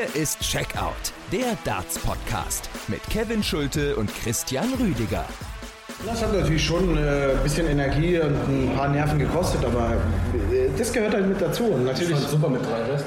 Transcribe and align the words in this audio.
Hier 0.00 0.22
ist 0.22 0.40
Checkout, 0.40 1.12
der 1.32 1.56
Darts-Podcast 1.64 2.70
mit 2.88 3.00
Kevin 3.10 3.42
Schulte 3.42 3.96
und 3.96 4.10
Christian 4.22 4.72
Rüdiger. 4.80 5.24
Das 6.06 6.22
hat 6.22 6.32
natürlich 6.32 6.64
schon 6.64 6.96
äh, 6.96 7.32
ein 7.32 7.42
bisschen 7.42 7.68
Energie 7.68 8.18
und 8.18 8.34
ein 8.34 8.72
paar 8.76 8.88
Nerven 8.88 9.18
gekostet, 9.18 9.62
aber 9.64 9.94
äh, 10.52 10.68
das 10.78 10.92
gehört 10.92 11.12
halt 11.14 11.26
mit 11.28 11.40
dazu. 11.42 11.64
Und 11.64 11.84
natürlich, 11.84 12.12
Ich 12.12 12.16
fand 12.18 12.30
super 12.30 12.48
mit 12.48 12.62
drei 12.64 12.82
Rest. 12.84 13.04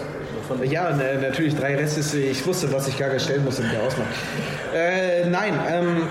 ja, 0.71 0.89
n- 0.89 1.21
natürlich 1.21 1.55
drei 1.55 1.75
Rest 1.75 1.97
ist, 1.97 2.13
ich 2.13 2.45
wusste, 2.45 2.71
was 2.71 2.87
ich 2.87 2.97
gar 2.97 3.11
nicht 3.11 3.23
stellen 3.23 3.43
musste 3.43 3.63
mit 3.63 3.71
der 3.73 3.81
Ausnahme. 3.83 4.09
Äh, 4.75 5.29
nein, 5.29 5.53
ähm, 5.67 6.03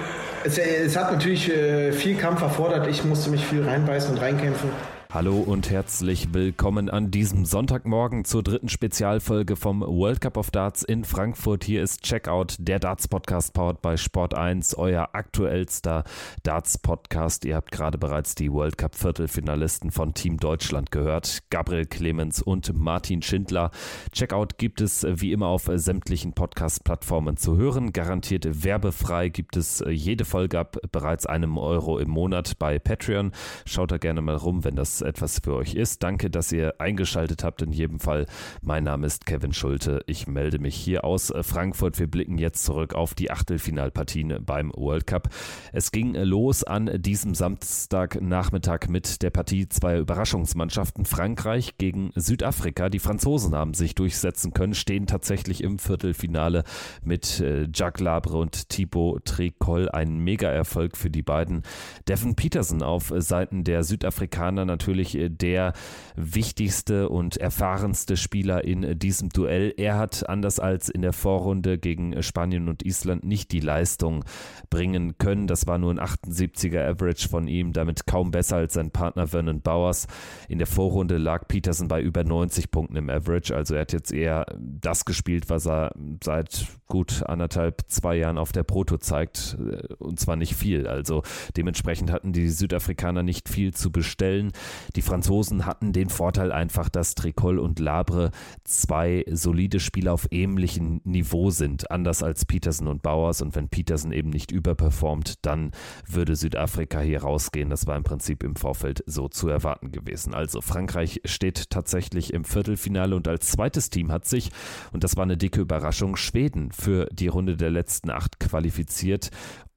es, 0.43 0.59
es 0.59 0.97
hat 0.97 1.13
natürlich 1.13 1.49
äh, 1.53 1.93
viel 1.93 2.17
Kampf 2.17 2.43
erfordert. 2.43 2.89
Ich 2.89 3.05
musste 3.05 3.31
mich 3.31 3.45
viel 3.47 3.63
reinbeißen 3.65 4.11
und 4.15 4.19
reinkämpfen. 4.21 4.71
Hallo 5.15 5.41
und 5.41 5.69
herzlich 5.69 6.33
willkommen 6.33 6.89
an 6.89 7.11
diesem 7.11 7.45
Sonntagmorgen 7.45 8.25
zur 8.25 8.43
dritten 8.43 8.71
Spezialfolge 8.71 9.57
vom 9.57 9.83
World 9.83 10.23
Cup 10.23 10.39
of 10.39 10.51
Darts 10.51 10.83
in 10.83 11.05
Frankfurt. 11.05 11.65
Hier 11.65 11.83
ist 11.83 12.01
Checkout, 12.03 12.57
der 12.59 12.79
Darts 12.79 13.09
Podcast 13.09 13.53
powered 13.53 13.83
bei 13.83 13.99
Sport 13.99 14.33
1, 14.33 14.75
euer 14.79 15.11
aktuellster 15.13 16.05
Darts 16.45 16.79
Podcast. 16.79 17.45
Ihr 17.45 17.57
habt 17.57 17.73
gerade 17.73 17.99
bereits 17.99 18.35
die 18.35 18.51
World 18.51 18.79
Cup 18.79 18.95
Viertelfinalisten 18.95 19.91
von 19.91 20.15
Team 20.15 20.39
Deutschland 20.39 20.91
gehört. 20.91 21.43
Gabriel 21.51 21.85
Clemens 21.85 22.41
und 22.41 22.73
Martin 22.75 23.21
Schindler. 23.21 23.71
Checkout 24.13 24.57
gibt 24.57 24.81
es 24.81 25.05
äh, 25.05 25.21
wie 25.21 25.33
immer 25.33 25.49
auf 25.49 25.69
äh, 25.69 25.79
sämtlichen 25.79 26.33
Podcast-Plattformen 26.33 27.37
zu 27.37 27.59
hören. 27.59 27.93
Garantiert 27.93 28.65
werbefrei 28.65 29.29
gibt 29.29 29.59
es 29.59 29.83
äh, 29.83 29.91
jede 29.91 30.25
Folge 30.25 30.59
ab 30.59 30.79
bereits 30.91 31.27
einem 31.27 31.59
Euro 31.59 31.99
im 31.99 32.09
Monat 32.09 32.59
bei 32.59 32.79
Patreon. 32.79 33.33
Schaut 33.67 33.93
da 33.93 33.99
gerne 33.99 34.23
mal 34.23 34.37
rum, 34.37 34.65
wenn 34.65 34.75
das 34.75 35.02
etwas 35.03 35.41
für 35.43 35.55
euch 35.55 35.75
ist. 35.75 36.03
Danke, 36.03 36.31
dass 36.31 36.53
ihr 36.53 36.81
eingeschaltet 36.81 37.45
habt. 37.45 37.63
In 37.63 37.73
jedem 37.73 38.01
Fall, 38.01 38.27
mein 38.63 38.85
Name 38.85 39.07
ist 39.07 39.27
Kevin 39.27 39.53
Schulte. 39.53 40.03
Ich 40.07 40.27
melde 40.27 40.59
mich 40.59 40.75
hier 40.75 41.05
aus 41.05 41.31
äh, 41.31 41.43
Frankfurt. 41.43 41.99
Wir 41.99 42.07
blicken 42.07 42.39
jetzt 42.39 42.65
zurück 42.65 42.95
auf 42.95 43.15
die 43.15 43.31
Achtelfinalpartien 43.31 44.45
beim 44.45 44.73
World 44.75 45.07
Cup. 45.07 45.29
Es 45.73 45.91
ging 45.91 46.15
äh, 46.15 46.25
los 46.25 46.65
an 46.65 46.91
diesem 47.03 47.35
Samstagnachmittag 47.35 48.89
mit 48.89 49.23
der 49.23 49.31
Partie 49.31 49.69
zweier 49.69 49.99
Überraschungsmannschaften. 49.99 51.05
Frankreich 51.05 51.79
gegen 51.79 52.13
Südafrika. 52.15 52.89
Die 52.89 52.99
Franzosen 52.99 53.55
haben 53.55 53.75
sich 53.75 53.95
durchsetzen 53.95 54.53
können, 54.53 54.75
stehen 54.75 55.07
tatsächlich 55.07 55.63
im 55.63 55.79
Viertelfinale 55.79 56.65
mit 57.03 57.41
äh, 57.41 57.69
Jacques 57.73 58.03
Labre 58.03 58.37
und 58.39 58.69
Thibaut 58.69 59.25
Tricol. 59.25 59.89
Ein 59.89 60.19
Mega-Erfolg 60.19 60.97
für 60.97 61.11
die 61.11 61.23
beiden. 61.23 61.63
Devin 62.09 62.35
Peterson 62.35 62.83
auf 62.83 63.13
Seiten 63.17 63.65
der 63.65 63.85
Südafrikaner 63.85 64.65
natürlich 64.65 64.92
äh, 64.99 65.31
der 65.31 65.73
wichtigste 66.17 67.09
und 67.09 67.37
erfahrenste 67.37 68.17
Spieler 68.17 68.65
in 68.65 68.83
äh, 68.83 68.97
diesem 68.97 69.29
Duell. 69.31 69.73
Er 69.77 69.99
hat 69.99 70.29
anders 70.29 70.61
als 70.61 70.89
in 70.89 71.03
der 71.03 71.13
Vorrunde 71.13 71.79
gegen 71.79 72.13
äh, 72.13 72.23
Spanien 72.23 72.69
und 72.69 72.85
Island 72.85 73.25
nicht 73.25 73.53
die 73.53 73.61
Leistung 73.61 74.25
bringen 74.71 75.19
können. 75.19 75.47
Das 75.47 75.67
war 75.67 75.79
nur 75.79 75.93
ein 75.93 76.01
78er 76.01 76.89
Average 76.89 77.29
von 77.29 77.49
ihm, 77.49 77.73
damit 77.73 78.07
kaum 78.07 78.31
besser 78.31 78.57
als 78.57 78.75
sein 78.75 78.91
Partner 78.91 79.27
Vernon 79.27 79.61
Bowers. 79.61 80.07
In 80.49 80.59
der 80.59 80.67
Vorrunde 80.67 81.19
lag 81.19 81.49
Peterson 81.49 81.89
bei 81.89 82.01
über 82.01 82.25
90 82.25 82.71
Punkten 82.71 82.97
im 82.97 83.11
Average, 83.11 83.55
also 83.55 83.75
er 83.75 83.83
hat 83.83 83.93
jetzt 83.93 84.13
eher 84.13 84.47
das 84.59 85.05
gespielt, 85.05 85.51
was 85.51 85.67
er 85.67 85.93
seit 86.23 86.67
gut 86.87 87.23
anderthalb, 87.25 87.83
zwei 87.89 88.17
Jahren 88.17 88.39
auf 88.39 88.53
der 88.53 88.65
Proto 88.65 88.99
zeigt, 88.99 89.57
und 89.99 90.21
zwar 90.21 90.37
nicht 90.37 90.55
viel. 90.55 90.87
Also 90.87 91.23
dementsprechend 91.57 92.11
hatten 92.11 92.33
die 92.33 92.49
Südafrikaner 92.49 93.23
nicht 93.23 93.49
viel 93.49 93.73
zu 93.73 93.91
bestellen. 93.91 94.53
Die 94.97 95.03
Franzosen 95.03 95.67
hatten 95.67 95.93
den 95.93 96.09
Vorteil 96.09 96.53
einfach, 96.53 96.89
dass 96.89 97.15
Tricol 97.15 97.59
und 97.59 97.79
Labre 97.79 98.31
zwei 98.65 99.25
solide 99.31 99.81
Spieler 99.81 100.13
auf 100.13 100.29
ähnlichem 100.31 101.01
Niveau 101.05 101.51
sind, 101.51 101.91
anders 101.91 102.23
als 102.23 102.45
Peterson 102.45 102.89
und 102.89 103.03
Bowers. 103.03 103.43
Und 103.43 103.55
wenn 103.55 103.69
Peterson 103.69 104.13
eben 104.13 104.31
nicht 104.31 104.51
überperformt, 104.51 105.45
dann 105.45 105.73
würde 106.07 106.37
Südafrika 106.37 107.01
hier 107.01 107.23
rausgehen. 107.23 107.71
Das 107.71 107.87
war 107.87 107.97
im 107.97 108.05
Prinzip 108.05 108.43
im 108.43 108.57
Vorfeld 108.57 109.03
so 109.07 109.29
zu 109.29 109.49
erwarten 109.49 109.93
gewesen. 109.93 110.35
Also 110.35 110.61
Frankreich 110.61 111.21
steht 111.25 111.71
tatsächlich 111.71 112.33
im 112.33 112.45
Viertelfinale 112.45 113.17
und 113.17 113.29
als 113.29 113.51
zweites 113.51 113.91
Team 113.91 114.13
hat 114.13 114.25
sich, 114.25 114.51
und 114.93 115.05
das 115.05 115.17
war 115.17 115.25
eine 115.25 115.37
dicke 115.37 115.61
Überraschung, 115.61 116.17
Schweden 116.17 116.73
für 116.73 117.07
die 117.13 117.29
Runde 117.29 117.57
der 117.57 117.71
letzten 117.71 118.11
acht 118.11 118.41
qualifiziert. 118.41 119.31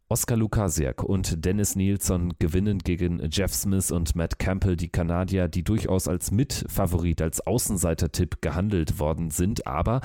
Oskar 0.07 0.37
Lukasiak 0.37 1.03
und 1.03 1.43
Dennis 1.45 1.75
Nielsen 1.75 2.35
gewinnen 2.37 2.77
gegen 2.77 3.27
Jeff 3.31 3.51
Smith 3.51 3.89
und 3.89 4.15
Matt 4.15 4.37
Campbell, 4.37 4.75
die 4.75 4.89
Kanadier, 4.89 5.47
die 5.47 5.63
durchaus 5.63 6.07
als 6.07 6.29
Mitfavorit, 6.29 7.23
als 7.23 7.41
Außenseiter-Tipp 7.47 8.39
gehandelt 8.39 8.99
worden 8.99 9.31
sind, 9.31 9.65
aber 9.65 10.01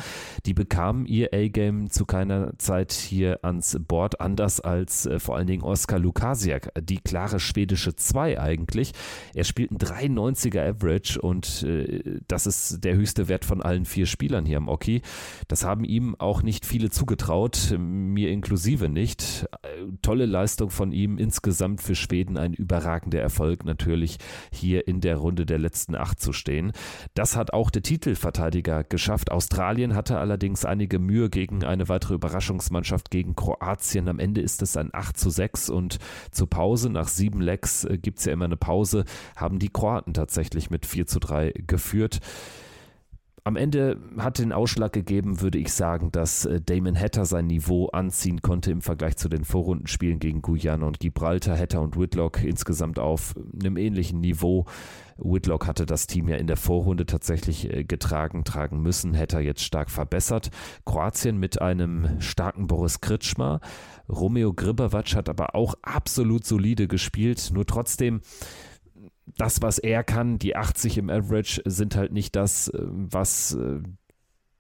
die 0.46 0.54
bekamen 0.54 1.04
ihr 1.04 1.34
A-Game 1.34 1.90
zu 1.90 2.06
keiner 2.06 2.54
Zeit 2.56 2.92
hier 2.92 3.44
ans 3.44 3.76
Board, 3.86 4.22
anders 4.22 4.60
als 4.60 5.04
äh, 5.04 5.18
vor 5.18 5.36
allen 5.36 5.46
Dingen 5.46 5.62
Oskar 5.62 5.98
Lukasiak, 5.98 6.72
die 6.80 7.00
klare 7.00 7.38
schwedische 7.38 7.94
2 7.94 8.40
eigentlich. 8.40 8.92
Er 9.34 9.44
spielt 9.44 9.70
ein 9.70 9.76
93er 9.76 10.66
Average 10.66 11.20
und 11.20 11.62
äh, 11.62 12.20
das 12.26 12.46
ist 12.46 12.84
der 12.84 12.94
höchste 12.94 13.28
Wert 13.28 13.44
von 13.44 13.60
allen 13.60 13.84
vier 13.84 14.06
Spielern 14.06 14.46
hier 14.46 14.56
am 14.56 14.68
Oki. 14.68 15.02
Das 15.46 15.62
haben 15.62 15.84
ihm 15.84 16.16
auch 16.18 16.42
nicht 16.42 16.64
viele 16.64 16.88
zugetraut, 16.88 17.76
mir 17.78 18.30
inklusive 18.30 18.88
nicht 18.88 19.46
tolle 20.02 20.26
Leistung 20.26 20.70
von 20.70 20.92
ihm. 20.92 21.18
Insgesamt 21.18 21.80
für 21.80 21.94
Schweden 21.94 22.36
ein 22.36 22.54
überragender 22.54 23.20
Erfolg, 23.20 23.64
natürlich 23.64 24.18
hier 24.52 24.86
in 24.88 25.00
der 25.00 25.16
Runde 25.16 25.46
der 25.46 25.58
letzten 25.58 25.94
acht 25.94 26.20
zu 26.20 26.32
stehen. 26.32 26.72
Das 27.14 27.36
hat 27.36 27.52
auch 27.52 27.70
der 27.70 27.82
Titelverteidiger 27.82 28.84
geschafft. 28.84 29.30
Australien 29.30 29.94
hatte 29.94 30.18
allerdings 30.18 30.64
einige 30.64 30.98
Mühe 30.98 31.30
gegen 31.30 31.64
eine 31.64 31.88
weitere 31.88 32.14
Überraschungsmannschaft 32.14 33.10
gegen 33.10 33.34
Kroatien. 33.34 34.08
Am 34.08 34.18
Ende 34.18 34.40
ist 34.40 34.62
es 34.62 34.76
ein 34.76 34.90
8 34.92 35.16
zu 35.16 35.30
6 35.30 35.70
und 35.70 35.98
zur 36.30 36.48
Pause, 36.48 36.90
nach 36.90 37.08
sieben 37.08 37.40
Lecks 37.40 37.84
äh, 37.84 37.98
gibt 37.98 38.18
es 38.18 38.24
ja 38.24 38.32
immer 38.32 38.44
eine 38.44 38.56
Pause, 38.56 39.04
haben 39.36 39.58
die 39.58 39.68
Kroaten 39.68 40.14
tatsächlich 40.14 40.70
mit 40.70 40.86
4 40.86 41.06
zu 41.06 41.20
3 41.20 41.52
geführt. 41.66 42.20
Am 43.42 43.56
Ende 43.56 43.98
hat 44.18 44.38
den 44.38 44.52
Ausschlag 44.52 44.92
gegeben, 44.92 45.40
würde 45.40 45.58
ich 45.58 45.72
sagen, 45.72 46.12
dass 46.12 46.44
äh, 46.44 46.60
Damon 46.60 46.98
Hatter 46.98 47.24
sein 47.24 47.46
Niveau 47.46 47.86
anziehen 47.86 48.42
konnte 48.42 48.70
im 48.70 48.82
Vergleich 48.82 49.16
zu 49.16 49.28
den 49.28 49.44
Vorrundenspielen 49.44 50.18
gegen 50.18 50.42
Guyana 50.42 50.86
und 50.86 51.00
Gibraltar. 51.00 51.56
Hatter 51.56 51.80
und 51.80 51.98
Whitlock 51.98 52.44
insgesamt 52.44 52.98
auf 52.98 53.34
einem 53.58 53.76
ähnlichen 53.78 54.20
Niveau. 54.20 54.66
Whitlock 55.16 55.66
hatte 55.66 55.86
das 55.86 56.06
Team 56.06 56.28
ja 56.28 56.36
in 56.36 56.46
der 56.46 56.56
Vorrunde 56.56 57.06
tatsächlich 57.06 57.72
äh, 57.72 57.84
getragen, 57.84 58.44
tragen 58.44 58.82
müssen. 58.82 59.16
Hatter 59.16 59.40
jetzt 59.40 59.62
stark 59.62 59.90
verbessert. 59.90 60.50
Kroatien 60.84 61.38
mit 61.38 61.62
einem 61.62 62.20
starken 62.20 62.66
Boris 62.66 63.00
Kritschmer. 63.00 63.60
Romeo 64.08 64.52
Gribavac 64.52 65.14
hat 65.14 65.28
aber 65.30 65.54
auch 65.54 65.74
absolut 65.82 66.44
solide 66.44 66.88
gespielt. 66.88 67.50
Nur 67.54 67.64
trotzdem 67.64 68.20
das, 69.36 69.62
was 69.62 69.78
er 69.78 70.04
kann, 70.04 70.38
die 70.38 70.56
80 70.56 70.98
im 70.98 71.10
Average, 71.10 71.62
sind 71.64 71.96
halt 71.96 72.12
nicht 72.12 72.36
das, 72.36 72.68
äh, 72.68 72.78
was 72.82 73.54
äh, 73.54 73.80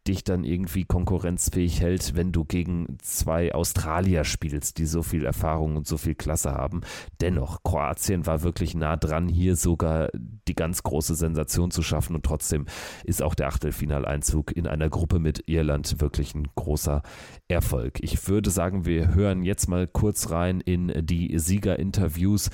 dich 0.08 0.24
dann 0.24 0.44
irgendwie 0.44 0.84
konkurrenzfähig 0.84 1.80
hält, 1.80 2.16
wenn 2.16 2.32
du 2.32 2.44
gegen 2.44 2.96
zwei 3.02 3.54
Australier 3.54 4.24
spielst, 4.24 4.78
die 4.78 4.86
so 4.86 5.02
viel 5.02 5.24
Erfahrung 5.24 5.76
und 5.76 5.86
so 5.86 5.98
viel 5.98 6.14
Klasse 6.14 6.52
haben. 6.52 6.80
Dennoch, 7.20 7.62
Kroatien 7.62 8.26
war 8.26 8.42
wirklich 8.42 8.74
nah 8.74 8.96
dran, 8.96 9.28
hier 9.28 9.56
sogar 9.56 10.08
die 10.48 10.54
ganz 10.54 10.82
große 10.82 11.14
Sensation 11.14 11.70
zu 11.70 11.82
schaffen 11.82 12.16
und 12.16 12.24
trotzdem 12.24 12.66
ist 13.04 13.22
auch 13.22 13.34
der 13.34 13.48
Achtelfinaleinzug 13.48 14.56
in 14.56 14.66
einer 14.66 14.88
Gruppe 14.88 15.18
mit 15.18 15.44
Irland 15.46 16.00
wirklich 16.00 16.34
ein 16.34 16.48
großer 16.54 17.02
Erfolg. 17.48 17.98
Ich 18.00 18.26
würde 18.26 18.50
sagen, 18.50 18.86
wir 18.86 19.14
hören 19.14 19.42
jetzt 19.42 19.68
mal 19.68 19.86
kurz 19.86 20.30
rein 20.30 20.60
in 20.60 20.92
die 21.06 21.38
Siegerinterviews. 21.38 22.50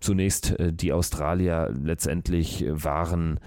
Zunächst 0.00 0.58
äh, 0.58 0.72
die 0.72 0.92
Australier 0.92 1.70
letztendlich 1.72 2.64
waren 2.68 3.40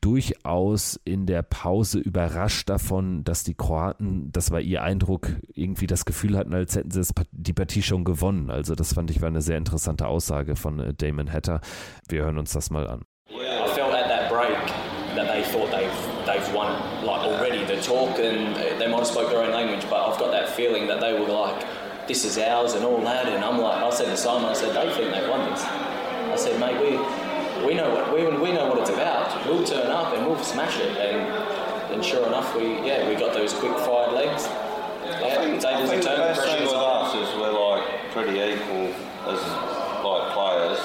durchaus 0.00 1.00
in 1.04 1.26
der 1.26 1.42
Pause 1.42 1.98
überrascht 1.98 2.68
davon, 2.68 3.24
dass 3.24 3.44
die 3.44 3.54
Kroaten, 3.54 4.30
das 4.32 4.50
war 4.50 4.60
ihr 4.60 4.82
Eindruck, 4.82 5.28
irgendwie 5.52 5.86
das 5.86 6.04
Gefühl 6.04 6.36
hatten, 6.36 6.54
als 6.54 6.76
hätten 6.76 6.90
sie 6.90 7.02
die 7.32 7.52
Partie 7.52 7.82
schon 7.82 8.04
gewonnen. 8.04 8.50
Also 8.50 8.74
das 8.74 8.94
fand 8.94 9.10
ich 9.10 9.20
war 9.20 9.28
eine 9.28 9.42
sehr 9.42 9.58
interessante 9.58 10.06
Aussage 10.06 10.56
von 10.56 10.78
äh, 10.78 10.94
Damon 10.94 11.32
Hatter. 11.32 11.60
Wir 12.08 12.24
hören 12.24 12.38
uns 12.38 12.52
das 12.52 12.70
mal 12.70 12.86
an. 12.86 13.02
I 13.30 13.66
felt 13.74 13.92
at 13.92 14.08
that 14.08 14.30
break 14.30 14.56
that 15.16 15.26
they 15.26 15.42
thought 15.42 15.70
they've 15.70 15.90
they've 16.26 16.54
won 16.54 16.72
like 17.04 17.22
already 17.26 17.64
the 17.66 17.80
talk 17.80 18.18
and 18.18 18.56
this 22.06 22.24
is 22.24 22.38
ours 22.38 22.74
and 22.74 22.84
all 22.84 23.00
that. 23.02 23.26
And 23.26 23.44
I'm 23.44 23.58
like, 23.58 23.82
I 23.82 23.90
said 23.90 24.06
to 24.06 24.16
Simon, 24.16 24.46
I 24.46 24.52
said 24.52 24.74
they 24.74 24.92
think 24.94 25.12
they've 25.12 25.28
won 25.28 25.50
this. 25.50 25.62
I 25.62 26.36
said, 26.36 26.60
mate, 26.60 26.78
we 26.80 26.98
we 27.66 27.74
know 27.74 27.88
what 27.94 28.12
we, 28.12 28.26
we 28.26 28.52
know 28.52 28.68
what 28.68 28.78
it's 28.78 28.90
about. 28.90 29.46
We'll 29.46 29.64
turn 29.64 29.90
up 29.90 30.12
and 30.14 30.26
we'll 30.26 30.42
smash 30.42 30.78
it. 30.78 30.96
And 30.98 31.22
and 31.92 32.04
sure 32.04 32.26
enough, 32.26 32.54
we 32.56 32.74
yeah 32.84 33.08
we 33.08 33.14
got 33.14 33.32
those 33.32 33.52
quick 33.54 33.76
fired 33.78 34.12
legs. 34.12 34.44
Yeah, 34.44 35.20
I 35.20 35.44
think, 35.44 35.64
I 35.64 35.86
think 35.86 35.92
and 35.92 36.02
the 36.02 36.16
best 36.16 36.42
thing 36.42 36.62
with 36.64 36.74
us 36.74 37.14
is 37.14 37.28
we're 37.36 37.52
like 37.52 37.84
pretty 38.12 38.40
equal 38.40 38.88
as 39.28 39.40
like 40.02 40.32
players, 40.32 40.80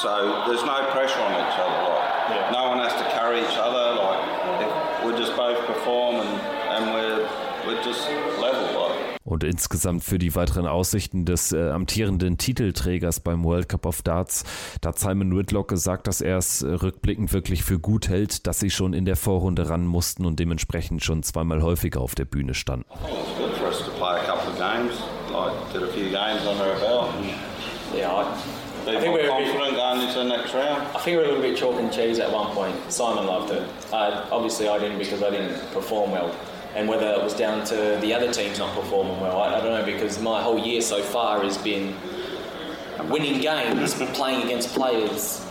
so 0.00 0.44
there's 0.46 0.64
no 0.64 0.86
pressure 0.92 1.20
on 1.20 1.32
each 1.32 1.58
other. 1.58 1.80
Like 1.88 2.04
yeah. 2.30 2.50
no 2.52 2.68
one 2.68 2.78
has 2.78 2.92
to 2.92 3.06
carry 3.10 3.40
each 3.40 3.58
other. 3.58 3.96
Like 3.98 5.04
we 5.04 5.18
just 5.18 5.34
both 5.36 5.58
perform 5.66 6.16
and, 6.16 6.40
and 6.76 6.94
we're 6.94 7.24
we're 7.66 7.82
just 7.82 8.08
level. 8.38 8.88
Like. 8.88 8.97
Und 9.28 9.44
insgesamt 9.44 10.04
für 10.04 10.18
die 10.18 10.34
weiteren 10.34 10.66
Aussichten 10.66 11.26
des 11.26 11.52
äh, 11.52 11.68
amtierenden 11.68 12.38
Titelträgers 12.38 13.20
beim 13.20 13.44
World 13.44 13.68
Cup 13.68 13.84
of 13.84 14.00
Darts, 14.00 14.44
da 14.80 14.88
hat 14.88 14.98
Simon 14.98 15.36
Whitlock 15.36 15.68
gesagt, 15.68 16.06
dass 16.06 16.22
er 16.22 16.38
es 16.38 16.62
äh, 16.62 16.68
rückblickend 16.68 17.34
wirklich 17.34 17.62
für 17.62 17.78
gut 17.78 18.08
hält, 18.08 18.46
dass 18.46 18.58
sie 18.58 18.70
schon 18.70 18.94
in 18.94 19.04
der 19.04 19.16
Vorrunde 19.16 19.68
ran 19.68 19.84
mussten 19.84 20.24
und 20.24 20.40
dementsprechend 20.40 21.04
schon 21.04 21.22
zweimal 21.22 21.60
häufiger 21.60 22.00
auf 22.00 22.14
der 22.14 22.24
Bühne 22.24 22.54
standen. 22.54 22.86
Yeah, 27.94 28.12
I, 28.12 28.24
I 28.86 29.00
think 29.00 29.14
we 29.14 29.22
were 29.22 29.28
confident 29.28 29.76
going 29.76 30.02
into 30.02 30.22
the 30.22 30.28
next 30.28 30.54
round. 30.54 30.82
I 30.94 31.00
think 31.00 31.16
we 31.16 31.16
were 31.16 31.24
a 31.24 31.28
little 31.28 31.42
bit 31.42 31.56
chalk 31.56 31.78
and 31.78 31.90
cheese 31.90 32.20
at 32.20 32.30
one 32.30 32.54
point. 32.54 32.74
Simon 32.90 33.26
loved 33.26 33.50
it. 33.50 33.62
Uh, 33.90 34.26
obviously, 34.30 34.68
I 34.68 34.78
didn't 34.78 34.98
because 34.98 35.22
I 35.22 35.30
didn't 35.30 35.56
perform 35.72 36.12
well. 36.12 36.30
And 36.78 36.88
whether 36.88 37.10
it 37.10 37.20
was 37.20 37.34
down 37.34 37.64
to 37.66 37.98
the 38.00 38.14
other 38.14 38.32
teams 38.32 38.60
not 38.60 38.72
performing 38.72 39.20
well, 39.20 39.42
I, 39.42 39.56
I 39.56 39.60
don't 39.60 39.72
know 39.72 39.84
because 39.84 40.20
my 40.22 40.40
whole 40.40 40.58
year 40.58 40.80
so 40.80 41.02
far 41.02 41.42
has 41.42 41.58
been 41.58 41.92
winning 43.10 43.40
games, 43.40 43.94
playing 44.14 44.44
against 44.44 44.68
players 44.74 45.44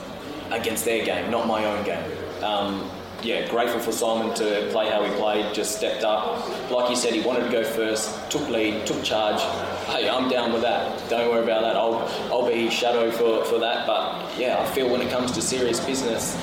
against 0.52 0.86
their 0.86 1.04
game, 1.06 1.30
not 1.30 1.46
my 1.46 1.66
own 1.66 1.84
game. 1.84 2.12
Um, 2.42 2.90
yeah, 3.22 3.46
grateful 3.50 3.82
for 3.82 3.92
Simon 3.92 4.34
to 4.36 4.70
play 4.72 4.90
how 4.90 5.04
he 5.04 5.12
played, 5.16 5.54
just 5.54 5.76
stepped 5.76 6.06
up. 6.06 6.48
Like 6.72 6.90
you 6.90 6.96
said, 6.96 7.12
he 7.12 7.20
wanted 7.20 7.46
to 7.46 7.52
go 7.52 7.64
first, 7.66 8.32
took 8.32 8.48
lead, 8.48 8.86
took 8.88 9.04
charge. 9.04 9.42
Hey, 9.88 10.08
I'm 10.08 10.30
down 10.30 10.54
with 10.54 10.62
that. 10.62 11.10
Don't 11.10 11.30
worry 11.30 11.44
about 11.44 11.62
that. 11.64 11.76
I'll, 11.76 12.08
I'll 12.32 12.48
be 12.48 12.70
shadow 12.70 13.12
for, 13.12 13.44
for 13.44 13.60
that. 13.60 13.86
But 13.86 14.40
yeah, 14.40 14.62
I 14.62 14.66
feel 14.74 14.90
when 14.90 15.02
it 15.02 15.10
comes 15.10 15.32
to 15.34 15.42
serious 15.42 15.84
business, 15.84 16.38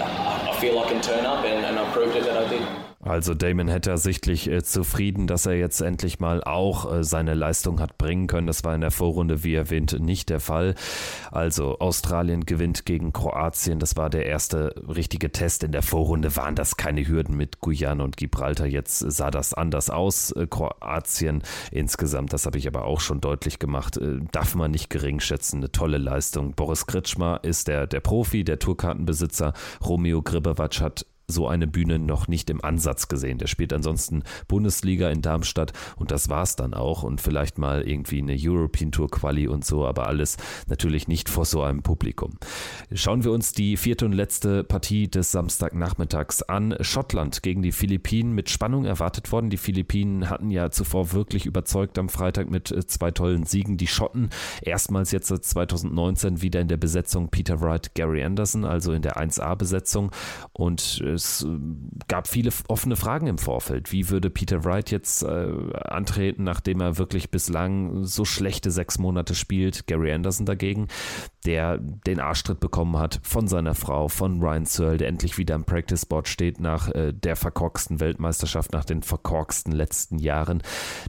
I 0.00 0.56
feel 0.58 0.80
I 0.80 0.88
can 0.88 1.00
turn 1.00 1.24
up, 1.24 1.44
and, 1.44 1.64
and 1.64 1.78
I 1.78 1.92
proved 1.92 2.16
it 2.16 2.24
that 2.24 2.36
I 2.36 2.48
did. 2.48 2.87
Also 3.00 3.34
Damon 3.34 3.70
Hatter 3.70 3.96
sichtlich 3.96 4.50
äh, 4.50 4.64
zufrieden, 4.64 5.28
dass 5.28 5.46
er 5.46 5.54
jetzt 5.54 5.80
endlich 5.80 6.18
mal 6.18 6.42
auch 6.42 6.92
äh, 6.92 7.04
seine 7.04 7.34
Leistung 7.34 7.78
hat 7.78 7.96
bringen 7.96 8.26
können. 8.26 8.48
Das 8.48 8.64
war 8.64 8.74
in 8.74 8.80
der 8.80 8.90
Vorrunde, 8.90 9.44
wie 9.44 9.54
erwähnt, 9.54 10.00
nicht 10.00 10.30
der 10.30 10.40
Fall. 10.40 10.74
Also 11.30 11.78
Australien 11.78 12.44
gewinnt 12.44 12.86
gegen 12.86 13.12
Kroatien. 13.12 13.78
Das 13.78 13.96
war 13.96 14.10
der 14.10 14.26
erste 14.26 14.74
richtige 14.88 15.30
Test. 15.30 15.62
In 15.62 15.70
der 15.70 15.82
Vorrunde 15.82 16.34
waren 16.34 16.56
das 16.56 16.76
keine 16.76 17.06
Hürden 17.06 17.36
mit 17.36 17.60
Guyana 17.60 18.02
und 18.02 18.16
Gibraltar. 18.16 18.66
Jetzt 18.66 18.98
sah 18.98 19.30
das 19.30 19.54
anders 19.54 19.90
aus. 19.90 20.32
Äh, 20.32 20.48
Kroatien 20.48 21.44
insgesamt, 21.70 22.32
das 22.32 22.46
habe 22.46 22.58
ich 22.58 22.66
aber 22.66 22.84
auch 22.84 23.00
schon 23.00 23.20
deutlich 23.20 23.60
gemacht, 23.60 23.96
äh, 23.96 24.18
darf 24.32 24.56
man 24.56 24.72
nicht 24.72 24.90
gering 24.90 25.20
schätzen. 25.20 25.58
Eine 25.58 25.70
tolle 25.70 25.98
Leistung. 25.98 26.54
Boris 26.54 26.86
Kritschmer 26.86 27.38
ist 27.44 27.68
der, 27.68 27.86
der 27.86 28.00
Profi, 28.00 28.42
der 28.42 28.58
Tourkartenbesitzer. 28.58 29.52
Romeo 29.84 30.20
Gribevac 30.20 30.80
hat 30.80 31.06
so 31.28 31.46
eine 31.46 31.66
Bühne 31.66 31.98
noch 31.98 32.26
nicht 32.26 32.48
im 32.50 32.64
Ansatz 32.64 33.08
gesehen. 33.08 33.38
Der 33.38 33.46
spielt 33.46 33.72
ansonsten 33.72 34.22
Bundesliga 34.48 35.10
in 35.10 35.22
Darmstadt 35.22 35.72
und 35.96 36.10
das 36.10 36.28
war's 36.30 36.56
dann 36.56 36.72
auch 36.74 37.02
und 37.02 37.20
vielleicht 37.20 37.58
mal 37.58 37.86
irgendwie 37.86 38.18
eine 38.18 38.36
European 38.38 38.90
Tour 38.92 39.10
Quali 39.10 39.46
und 39.46 39.64
so, 39.64 39.86
aber 39.86 40.06
alles 40.06 40.38
natürlich 40.68 41.06
nicht 41.06 41.28
vor 41.28 41.44
so 41.44 41.62
einem 41.62 41.82
Publikum. 41.82 42.38
Schauen 42.92 43.24
wir 43.24 43.32
uns 43.32 43.52
die 43.52 43.76
vierte 43.76 44.06
und 44.06 44.12
letzte 44.12 44.64
Partie 44.64 45.08
des 45.08 45.30
Samstagnachmittags 45.32 46.42
an. 46.42 46.74
Schottland 46.80 47.42
gegen 47.42 47.60
die 47.60 47.72
Philippinen 47.72 48.34
mit 48.34 48.48
Spannung 48.48 48.86
erwartet 48.86 49.30
worden. 49.30 49.50
Die 49.50 49.58
Philippinen 49.58 50.30
hatten 50.30 50.50
ja 50.50 50.70
zuvor 50.70 51.12
wirklich 51.12 51.44
überzeugt 51.44 51.98
am 51.98 52.08
Freitag 52.08 52.50
mit 52.50 52.70
äh, 52.70 52.86
zwei 52.86 53.10
tollen 53.10 53.44
Siegen. 53.44 53.76
Die 53.76 53.86
Schotten 53.86 54.30
erstmals 54.62 55.12
jetzt 55.12 55.28
seit 55.28 55.44
2019 55.44 56.40
wieder 56.40 56.60
in 56.60 56.68
der 56.68 56.78
Besetzung 56.78 57.28
Peter 57.28 57.60
Wright, 57.60 57.94
Gary 57.94 58.24
Anderson, 58.24 58.64
also 58.64 58.92
in 58.92 59.02
der 59.02 59.18
1A-Besetzung 59.18 60.10
und 60.52 61.00
äh, 61.02 61.17
es 61.18 61.42
äh, 61.42 61.48
gab 62.08 62.26
viele 62.28 62.50
offene 62.68 62.96
Fragen 62.96 63.26
im 63.26 63.38
Vorfeld. 63.38 63.92
Wie 63.92 64.08
würde 64.08 64.30
Peter 64.30 64.64
Wright 64.64 64.90
jetzt 64.90 65.22
äh, 65.22 65.48
antreten, 65.74 66.44
nachdem 66.44 66.80
er 66.80 66.98
wirklich 66.98 67.30
bislang 67.30 68.04
so 68.04 68.24
schlechte 68.24 68.70
sechs 68.70 68.98
Monate 68.98 69.34
spielt? 69.34 69.86
Gary 69.86 70.12
Anderson 70.12 70.46
dagegen, 70.46 70.88
der 71.44 71.78
den 71.78 72.20
Arschtritt 72.20 72.60
bekommen 72.60 72.96
hat 72.96 73.20
von 73.22 73.48
seiner 73.48 73.74
Frau, 73.74 74.08
von 74.08 74.40
Ryan 74.40 74.64
Searle, 74.64 74.98
der 74.98 75.08
endlich 75.08 75.38
wieder 75.38 75.54
im 75.54 75.64
Practice 75.64 76.06
Board 76.06 76.28
steht 76.28 76.60
nach 76.60 76.88
äh, 76.90 77.12
der 77.12 77.36
verkorksten 77.36 78.00
Weltmeisterschaft, 78.00 78.72
nach 78.72 78.84
den 78.84 79.02
verkorksten 79.02 79.72
letzten 79.72 80.18
Jahren. 80.18 80.62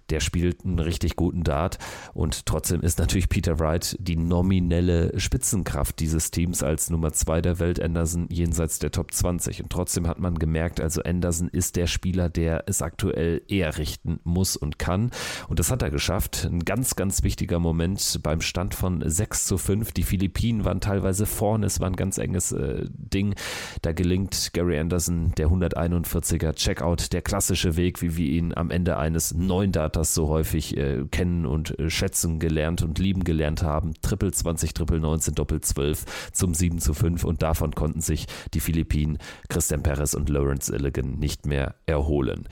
Der 0.09 0.19
spielt 0.19 0.65
einen 0.65 0.79
richtig 0.79 1.15
guten 1.15 1.43
Dart 1.43 1.77
und 2.13 2.45
trotzdem 2.45 2.81
ist 2.81 2.99
natürlich 2.99 3.29
Peter 3.29 3.59
Wright 3.59 3.95
die 3.99 4.15
nominelle 4.15 5.17
Spitzenkraft 5.19 5.99
dieses 5.99 6.31
Teams 6.31 6.63
als 6.63 6.89
Nummer 6.89 7.13
zwei 7.13 7.41
der 7.41 7.59
Welt. 7.59 7.79
Anderson 7.81 8.27
jenseits 8.29 8.79
der 8.79 8.91
Top 8.91 9.13
20 9.13 9.63
und 9.63 9.69
trotzdem 9.69 9.98
trotzdem 9.99 10.07
hat 10.07 10.19
man 10.19 10.39
gemerkt, 10.39 10.79
also 10.81 11.01
Anderson 11.03 11.49
ist 11.49 11.75
der 11.75 11.87
Spieler, 11.87 12.29
der 12.29 12.63
es 12.67 12.81
aktuell 12.81 13.41
eher 13.47 13.77
richten 13.77 14.19
muss 14.23 14.55
und 14.55 14.79
kann. 14.79 15.11
Und 15.47 15.59
das 15.59 15.71
hat 15.71 15.81
er 15.81 15.89
geschafft. 15.89 16.47
Ein 16.49 16.63
ganz, 16.63 16.95
ganz 16.95 17.23
wichtiger 17.23 17.59
Moment 17.59 18.19
beim 18.23 18.41
Stand 18.41 18.75
von 18.75 19.03
6 19.05 19.45
zu 19.45 19.57
5. 19.57 19.91
Die 19.91 20.03
Philippinen 20.03 20.65
waren 20.65 20.79
teilweise 20.79 21.25
vorne, 21.25 21.65
es 21.65 21.79
war 21.79 21.87
ein 21.87 21.95
ganz 21.95 22.17
enges 22.17 22.51
äh, 22.51 22.85
Ding. 22.89 23.35
Da 23.81 23.91
gelingt 23.91 24.51
Gary 24.53 24.79
Anderson 24.79 25.33
der 25.37 25.47
141er 25.47 26.53
Checkout, 26.53 27.11
der 27.11 27.21
klassische 27.21 27.75
Weg, 27.75 28.01
wie 28.01 28.15
wir 28.15 28.27
ihn 28.27 28.53
am 28.55 28.71
Ende 28.71 28.97
eines 28.97 29.33
neuen 29.33 29.71
Datas 29.71 30.13
so 30.13 30.29
häufig 30.29 30.77
äh, 30.77 31.03
kennen 31.11 31.45
und 31.45 31.77
äh, 31.79 31.89
schätzen 31.89 32.39
gelernt 32.39 32.81
und 32.81 32.99
lieben 32.99 33.23
gelernt 33.23 33.63
haben. 33.63 33.93
Triple 34.01 34.31
20, 34.31 34.73
Triple 34.73 34.99
19, 34.99 35.35
Doppel 35.35 35.61
12 35.61 36.31
zum 36.31 36.53
7 36.53 36.79
zu 36.79 36.93
5 36.93 37.23
und 37.23 37.41
davon 37.41 37.75
konnten 37.75 38.01
sich 38.01 38.27
die 38.53 38.59
Philippinen 38.59 39.17
Christian 39.49 39.83
Perez 39.89 40.13
und 40.13 40.29
Lawrence 40.29 40.71
Illigan 40.71 41.17
nicht 41.17 41.47
mehr 41.47 41.73
erholen. 41.87 42.47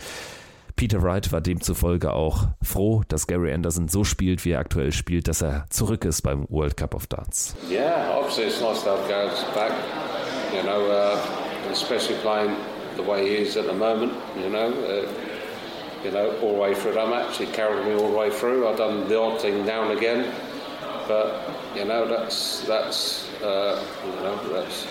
Peter 0.76 1.04
Wright 1.04 1.32
war 1.32 1.40
demzufolge 1.40 2.12
auch 2.12 2.48
froh, 2.64 3.04
dass 3.10 3.28
Gary 3.28 3.54
Anderson 3.54 3.88
so 3.88 4.04
spielt, 4.04 4.44
wie 4.44 4.54
er 4.54 4.60
aktuell 4.60 4.92
spielt, 4.92 5.28
dass 5.28 5.44
er 5.44 5.66
zurück 5.70 6.04
ist 6.04 6.24
beim 6.24 6.48
World 6.50 6.78
Cup 6.78 6.96
of 6.96 7.06
Darts. 7.06 7.56
Yeah, 7.70 8.10
obviously 8.18 8.46
it's 8.46 8.60
nice 8.60 8.84
to 8.84 8.90
have 8.90 9.08
Gareth 9.08 9.46
back. 9.54 9.72
You 10.52 10.64
know, 10.64 10.90
uh, 10.90 11.20
especially 11.72 12.16
playing 12.24 12.56
the 12.96 13.04
way 13.04 13.30
he 13.30 13.44
is 13.44 13.56
at 13.56 13.68
the 13.68 13.74
moment. 13.74 14.14
You 14.36 14.50
know, 14.50 14.74
uh, 14.74 15.08
you 16.04 16.10
know, 16.12 16.32
all 16.42 16.54
the 16.54 16.60
way 16.60 16.74
through 16.74 16.96
match, 16.96 17.38
he 17.38 17.46
carried 17.46 17.86
me 17.86 17.94
all 17.94 18.10
the 18.10 18.18
way 18.18 18.32
through. 18.32 18.68
I've 18.68 18.78
done 18.78 19.08
the 19.08 19.20
odd 19.20 19.40
thing 19.40 19.64
now 19.64 19.84
and 19.88 19.96
again, 19.96 20.26
but 21.08 21.40
you 21.76 21.86
know, 21.86 22.08
that's 22.08 22.62
that's 22.66 23.30
uh, 23.44 23.80
you 24.06 24.24
know 24.24 24.54
that's 24.54 24.88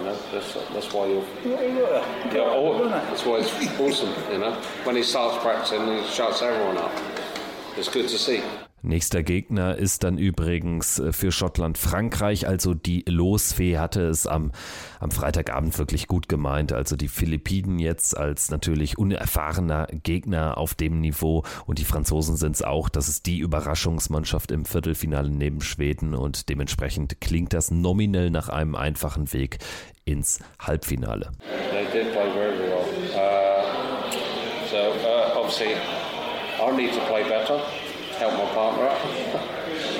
You 0.00 0.06
know, 0.06 0.16
that's, 0.32 0.54
that's 0.54 0.94
why 0.94 1.08
you're. 1.08 1.24
Yeah, 1.44 1.60
yeah 1.60 2.40
oh, 2.46 2.88
that's 2.88 3.26
why 3.26 3.40
it's 3.40 3.52
awesome. 3.78 4.14
You 4.32 4.38
know, 4.38 4.54
when 4.84 4.96
he 4.96 5.02
starts 5.02 5.36
practicing, 5.42 5.86
he 5.86 6.02
shuts 6.06 6.40
everyone 6.40 6.78
up. 6.78 6.92
It's 7.76 7.90
good 7.90 8.08
to 8.08 8.18
see. 8.18 8.42
Nächster 8.82 9.22
Gegner 9.22 9.76
ist 9.76 10.04
dann 10.04 10.16
übrigens 10.16 10.98
äh, 10.98 11.12
für 11.12 11.32
Schottland 11.32 11.76
Frankreich. 11.76 12.46
Also 12.46 12.72
die 12.72 13.04
Losfee 13.06 13.78
hatte 13.78 14.02
es 14.02 14.26
am, 14.26 14.52
am 15.00 15.10
Freitagabend 15.10 15.78
wirklich 15.78 16.06
gut 16.06 16.28
gemeint. 16.28 16.72
Also 16.72 16.96
die 16.96 17.08
Philippinen 17.08 17.78
jetzt 17.78 18.16
als 18.16 18.50
natürlich 18.50 18.96
unerfahrener 18.96 19.86
Gegner 20.02 20.56
auf 20.56 20.74
dem 20.74 21.00
Niveau 21.00 21.44
und 21.66 21.78
die 21.78 21.84
Franzosen 21.84 22.36
sind 22.36 22.56
es 22.56 22.62
auch. 22.62 22.88
Das 22.88 23.08
ist 23.08 23.26
die 23.26 23.40
Überraschungsmannschaft 23.40 24.50
im 24.50 24.64
Viertelfinale 24.64 25.30
neben 25.30 25.60
Schweden 25.60 26.14
und 26.14 26.48
dementsprechend 26.48 27.20
klingt 27.20 27.52
das 27.52 27.70
nominell 27.70 28.30
nach 28.30 28.48
einem 28.48 28.74
einfachen 28.74 29.32
Weg 29.34 29.58
ins 30.06 30.38
Halbfinale. 30.58 31.32
They 31.70 31.84
did 31.92 32.12
play 32.12 32.32
very 32.32 32.58
well. 32.58 32.84
Uh, 33.14 34.10
so 34.70 34.76
uh, 34.76 35.38
obviously 35.38 35.74
I 36.60 36.76
need 36.76 36.92
to 36.94 37.00
play 37.00 37.22
better. 37.24 37.60
Help 38.20 38.34
my 38.34 38.54
partner 38.54 38.84
out. 38.84 39.00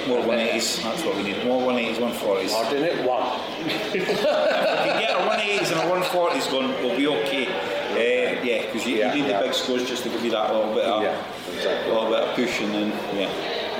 More 0.07 0.21
180s, 0.21 0.83
that's 0.83 1.03
what 1.05 1.17
we 1.17 1.23
need. 1.23 1.43
More 1.45 1.73
180s, 1.73 1.97
140s. 1.97 2.53
I 2.53 2.71
did 2.71 2.83
it, 2.83 3.07
one. 3.07 3.41
if 3.65 3.95
you 3.95 4.05
get 4.05 5.11
a 5.11 5.25
180s 5.25 5.73
and 5.73 5.81
a 5.81 6.05
140s 6.05 6.51
going, 6.51 6.69
we'll 6.85 6.97
be 6.97 7.07
okay. 7.07 7.47
Uh, 7.47 8.45
yeah, 8.45 8.67
because 8.67 8.87
you, 8.87 8.97
yeah, 8.97 9.15
you, 9.15 9.23
need 9.23 9.31
yeah. 9.31 9.41
the 9.41 9.47
big 9.47 9.55
scores 9.55 9.89
just 9.89 10.03
to 10.03 10.11
give 10.11 10.23
you 10.23 10.31
that 10.33 10.53
little 10.53 10.73
bit 10.75 10.85
of, 10.85 11.03
yeah, 11.03 11.25
exactly. 11.55 11.93
little 11.93 12.11
bit 12.11 12.21
of 12.21 12.37
push, 12.37 12.61
and 12.61 12.75
then 12.75 12.89
yeah, 13.17 13.29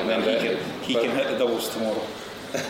and, 0.01 0.11
and 0.11 0.25
then 0.25 0.41
he, 0.41 0.49
can, 0.49 0.83
he 0.83 0.95
can 0.95 1.17
hit 1.17 1.29
the 1.29 1.39
doubles 1.39 1.69
tomorrow. 1.69 2.03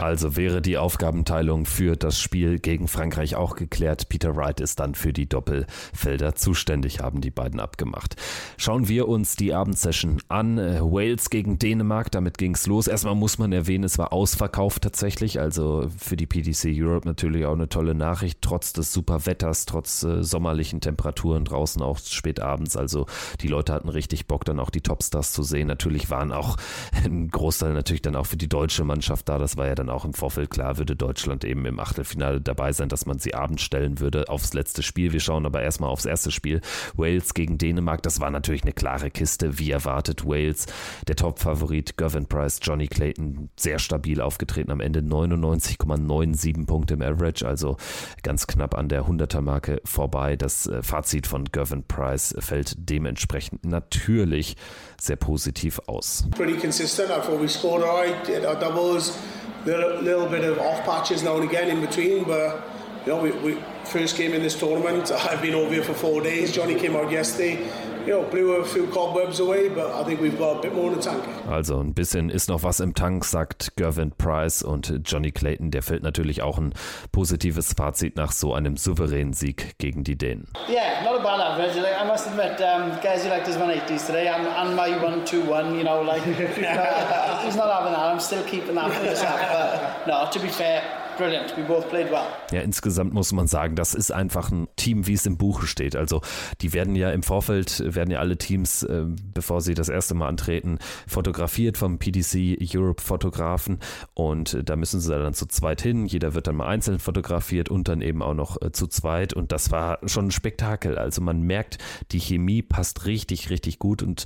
Also 0.00 0.36
wäre 0.36 0.60
die 0.60 0.78
Aufgabenteilung 0.78 1.64
für 1.64 1.96
das 1.96 2.18
Spiel 2.18 2.58
gegen 2.58 2.88
Frankreich 2.88 3.36
auch 3.36 3.56
geklärt. 3.56 4.08
Peter 4.08 4.36
Wright 4.36 4.60
ist 4.60 4.80
dann 4.80 4.94
für 4.94 5.12
die 5.12 5.28
Doppelfelder 5.28 6.34
zuständig, 6.34 7.00
haben 7.00 7.20
die 7.20 7.30
beiden 7.30 7.60
abgemacht. 7.60 8.16
Schauen 8.56 8.88
wir 8.88 9.08
uns 9.08 9.36
die 9.36 9.54
Abendsession 9.54 10.20
an. 10.28 10.58
Wales 10.58 11.30
gegen 11.30 11.58
Dänemark, 11.58 12.10
damit 12.10 12.38
ging 12.38 12.54
es 12.54 12.66
los. 12.66 12.88
Erstmal 12.88 13.14
muss 13.14 13.38
man 13.38 13.52
erwähnen, 13.52 13.84
es 13.84 13.98
war 13.98 14.12
ausverkauft 14.12 14.82
tatsächlich. 14.82 15.40
Also 15.40 15.88
für 15.96 16.16
die 16.16 16.26
PDC 16.26 16.72
Europe 16.74 17.06
natürlich 17.06 17.46
auch 17.46 17.54
eine 17.54 17.68
tolle 17.68 17.94
Nachricht, 17.94 18.38
trotz 18.42 18.72
des 18.72 18.92
super 18.92 19.26
Wetters, 19.26 19.66
trotz 19.66 20.02
äh, 20.02 20.22
sommerlichen 20.22 20.80
Temperaturen 20.80 21.44
draußen 21.44 21.80
auch 21.80 21.98
spät 21.98 22.40
abends. 22.40 22.76
Also 22.76 23.06
die 23.40 23.48
Leute 23.48 23.72
hatten 23.72 23.88
richtig 23.88 24.26
Bock, 24.26 24.44
dann 24.44 24.58
auch 24.58 24.70
die 24.70 24.80
Topstars 24.80 25.32
zu 25.32 25.42
sehen. 25.42 25.68
Natürlich 25.68 26.10
waren 26.10 26.32
auch 26.32 26.41
auch 26.42 26.56
ein 27.04 27.28
Großteil 27.28 27.72
natürlich 27.72 28.02
dann 28.02 28.16
auch 28.16 28.26
für 28.26 28.36
die 28.36 28.48
deutsche 28.48 28.84
Mannschaft 28.84 29.28
da. 29.28 29.38
Das 29.38 29.56
war 29.56 29.66
ja 29.66 29.74
dann 29.74 29.88
auch 29.88 30.04
im 30.04 30.14
Vorfeld 30.14 30.50
klar, 30.50 30.78
würde 30.78 30.96
Deutschland 30.96 31.44
eben 31.44 31.64
im 31.66 31.78
Achtelfinale 31.78 32.40
dabei 32.40 32.72
sein, 32.72 32.88
dass 32.88 33.06
man 33.06 33.18
sie 33.18 33.34
abends 33.34 33.62
stellen 33.62 34.00
würde 34.00 34.28
aufs 34.28 34.54
letzte 34.54 34.82
Spiel. 34.82 35.12
Wir 35.12 35.20
schauen 35.20 35.46
aber 35.46 35.62
erstmal 35.62 35.90
aufs 35.90 36.04
erste 36.04 36.30
Spiel. 36.30 36.60
Wales 36.94 37.34
gegen 37.34 37.58
Dänemark. 37.58 38.02
Das 38.02 38.20
war 38.20 38.30
natürlich 38.30 38.62
eine 38.62 38.72
klare 38.72 39.10
Kiste, 39.10 39.58
wie 39.58 39.70
erwartet. 39.70 40.26
Wales, 40.26 40.66
der 41.06 41.16
Top-Favorit, 41.16 41.96
Gavin 41.96 42.26
Price, 42.26 42.60
Johnny 42.62 42.88
Clayton, 42.88 43.50
sehr 43.56 43.78
stabil 43.78 44.20
aufgetreten. 44.20 44.70
Am 44.70 44.80
Ende 44.80 45.00
99,97 45.00 46.66
Punkte 46.66 46.94
im 46.94 47.02
Average, 47.02 47.46
also 47.46 47.76
ganz 48.22 48.46
knapp 48.46 48.76
an 48.76 48.88
der 48.88 49.06
100er-Marke 49.06 49.80
vorbei. 49.84 50.36
Das 50.36 50.66
äh, 50.66 50.82
Fazit 50.82 51.26
von 51.26 51.44
Gavin 51.44 51.84
Price 51.84 52.34
fällt 52.38 52.74
dementsprechend 52.78 53.64
natürlich 53.64 54.56
sehr 55.00 55.16
positiv 55.16 55.80
aus. 55.86 56.26
Pretty 56.34 56.56
consistent. 56.56 57.10
I 57.10 57.20
thought 57.20 57.38
we 57.38 57.46
scored 57.46 57.82
alright, 57.82 58.24
did 58.24 58.44
our 58.44 58.58
doubles, 58.58 59.20
little, 59.66 60.00
little 60.00 60.26
bit 60.26 60.44
of 60.44 60.58
off 60.58 60.82
patches 60.84 61.22
now 61.22 61.36
and 61.36 61.48
again 61.48 61.68
in 61.68 61.80
between, 61.80 62.24
but 62.24 62.66
you 63.06 63.12
know, 63.12 63.20
we, 63.20 63.30
we 63.32 63.62
first 63.84 64.16
game 64.16 64.32
in 64.32 64.42
this 64.42 64.58
tournament. 64.58 65.10
I've 65.30 65.42
been 65.42 65.54
over 65.54 65.72
here 65.72 65.84
for 65.84 65.94
four 65.94 66.22
days. 66.22 66.52
Johnny 66.52 66.74
came 66.74 66.96
out 66.96 67.10
yesterday. 67.10 67.68
you 68.06 68.12
know, 68.12 68.22
blew 68.22 68.56
a 68.56 68.64
few 68.64 68.86
cobwebs 68.88 69.38
away, 69.40 69.68
but 69.68 69.92
I 69.92 70.04
think 70.04 70.20
we've 70.20 70.38
got 70.38 70.58
a 70.58 70.62
bit 70.62 70.74
more 70.74 70.90
in 70.90 70.98
the 70.98 71.02
tank. 71.02 71.22
Also 71.48 71.78
ein 71.78 71.94
bisschen 71.94 72.30
ist 72.30 72.48
noch 72.48 72.62
was 72.62 72.80
im 72.80 72.94
Tank, 72.94 73.24
sagt 73.24 73.76
Gervin 73.76 74.12
Price 74.12 74.62
und 74.62 74.92
Johnny 75.04 75.30
Clayton. 75.30 75.70
Der 75.70 75.82
fällt 75.82 76.02
natürlich 76.02 76.42
auch 76.42 76.58
ein 76.58 76.74
positives 77.12 77.74
Fazit 77.74 78.16
nach 78.16 78.32
so 78.32 78.54
einem 78.54 78.76
souveränen 78.76 79.32
Sieg 79.32 79.78
gegen 79.78 80.04
die 80.04 80.16
Dänen. 80.16 80.48
Yeah, 80.68 81.02
not 81.04 81.20
a 81.20 81.22
bad 81.22 81.40
average. 81.40 81.76
I 81.78 82.04
must 82.06 82.26
admit, 82.26 82.60
um, 82.60 82.98
guys, 83.02 83.24
you 83.24 83.30
like 83.30 83.46
his 83.46 83.56
180s 83.56 84.06
today, 84.06 84.28
and, 84.28 84.46
and 84.46 84.74
my 84.76 84.90
121, 84.90 85.76
you 85.76 85.84
know, 85.84 86.02
like, 86.02 86.22
he's 87.44 87.56
not 87.56 87.70
having 87.70 87.92
that. 87.92 88.12
I'm 88.12 88.20
still 88.20 88.42
keeping 88.44 88.74
that 88.74 88.92
for 88.92 89.04
myself. 89.04 89.40
But 89.40 90.06
no, 90.06 90.28
to 90.30 90.38
be 90.40 90.48
fair, 90.48 91.01
brilliant. 91.16 91.56
We 91.56 91.62
both 91.62 91.88
played 91.88 92.10
well. 92.10 92.26
Ja, 92.50 92.60
insgesamt 92.60 93.12
muss 93.12 93.32
man 93.32 93.46
sagen, 93.46 93.76
das 93.76 93.94
ist 93.94 94.12
einfach 94.12 94.50
ein 94.50 94.68
Team, 94.76 95.06
wie 95.06 95.14
es 95.14 95.26
im 95.26 95.36
Buche 95.36 95.66
steht. 95.66 95.96
Also 95.96 96.22
die 96.60 96.72
werden 96.72 96.96
ja 96.96 97.10
im 97.10 97.22
Vorfeld, 97.22 97.82
werden 97.94 98.10
ja 98.10 98.18
alle 98.20 98.36
Teams, 98.36 98.82
äh, 98.82 99.04
bevor 99.34 99.60
sie 99.60 99.74
das 99.74 99.88
erste 99.88 100.14
Mal 100.14 100.28
antreten, 100.28 100.78
fotografiert 101.06 101.76
vom 101.76 101.98
PDC 101.98 102.58
Europe 102.74 103.02
Fotografen 103.02 103.78
und 104.14 104.54
äh, 104.54 104.64
da 104.64 104.76
müssen 104.76 105.00
sie 105.00 105.10
dann 105.10 105.34
zu 105.34 105.46
zweit 105.46 105.82
hin. 105.82 106.06
Jeder 106.06 106.34
wird 106.34 106.46
dann 106.46 106.56
mal 106.56 106.66
einzeln 106.66 106.98
fotografiert 106.98 107.68
und 107.68 107.88
dann 107.88 108.02
eben 108.02 108.22
auch 108.22 108.34
noch 108.34 108.60
äh, 108.60 108.72
zu 108.72 108.86
zweit 108.86 109.32
und 109.32 109.52
das 109.52 109.70
war 109.70 109.98
schon 110.06 110.26
ein 110.26 110.30
Spektakel. 110.30 110.98
Also 110.98 111.20
man 111.20 111.42
merkt, 111.42 111.78
die 112.12 112.20
Chemie 112.20 112.62
passt 112.62 113.06
richtig, 113.06 113.50
richtig 113.50 113.78
gut 113.78 114.02
und 114.02 114.24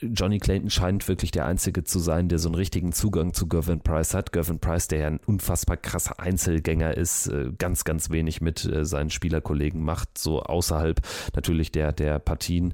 Johnny 0.00 0.38
Clayton 0.38 0.70
scheint 0.70 1.08
wirklich 1.08 1.30
der 1.30 1.46
Einzige 1.46 1.84
zu 1.84 1.98
sein, 1.98 2.28
der 2.28 2.38
so 2.38 2.48
einen 2.48 2.54
richtigen 2.56 2.92
Zugang 2.92 3.32
zu 3.32 3.48
Gervin 3.48 3.80
Price 3.80 4.14
hat. 4.14 4.32
Gervin 4.32 4.58
Price, 4.58 4.88
der 4.88 4.98
ja 4.98 5.06
ein 5.08 5.20
unfassbar 5.26 5.76
krasser 5.76 6.15
Einzelgänger 6.18 6.96
ist, 6.96 7.28
äh, 7.28 7.50
ganz, 7.58 7.84
ganz 7.84 8.10
wenig 8.10 8.40
mit 8.40 8.64
äh, 8.64 8.84
seinen 8.84 9.10
Spielerkollegen 9.10 9.82
macht, 9.82 10.18
so 10.18 10.42
außerhalb 10.42 11.00
natürlich 11.34 11.72
der, 11.72 11.92
der 11.92 12.18
Partien 12.18 12.72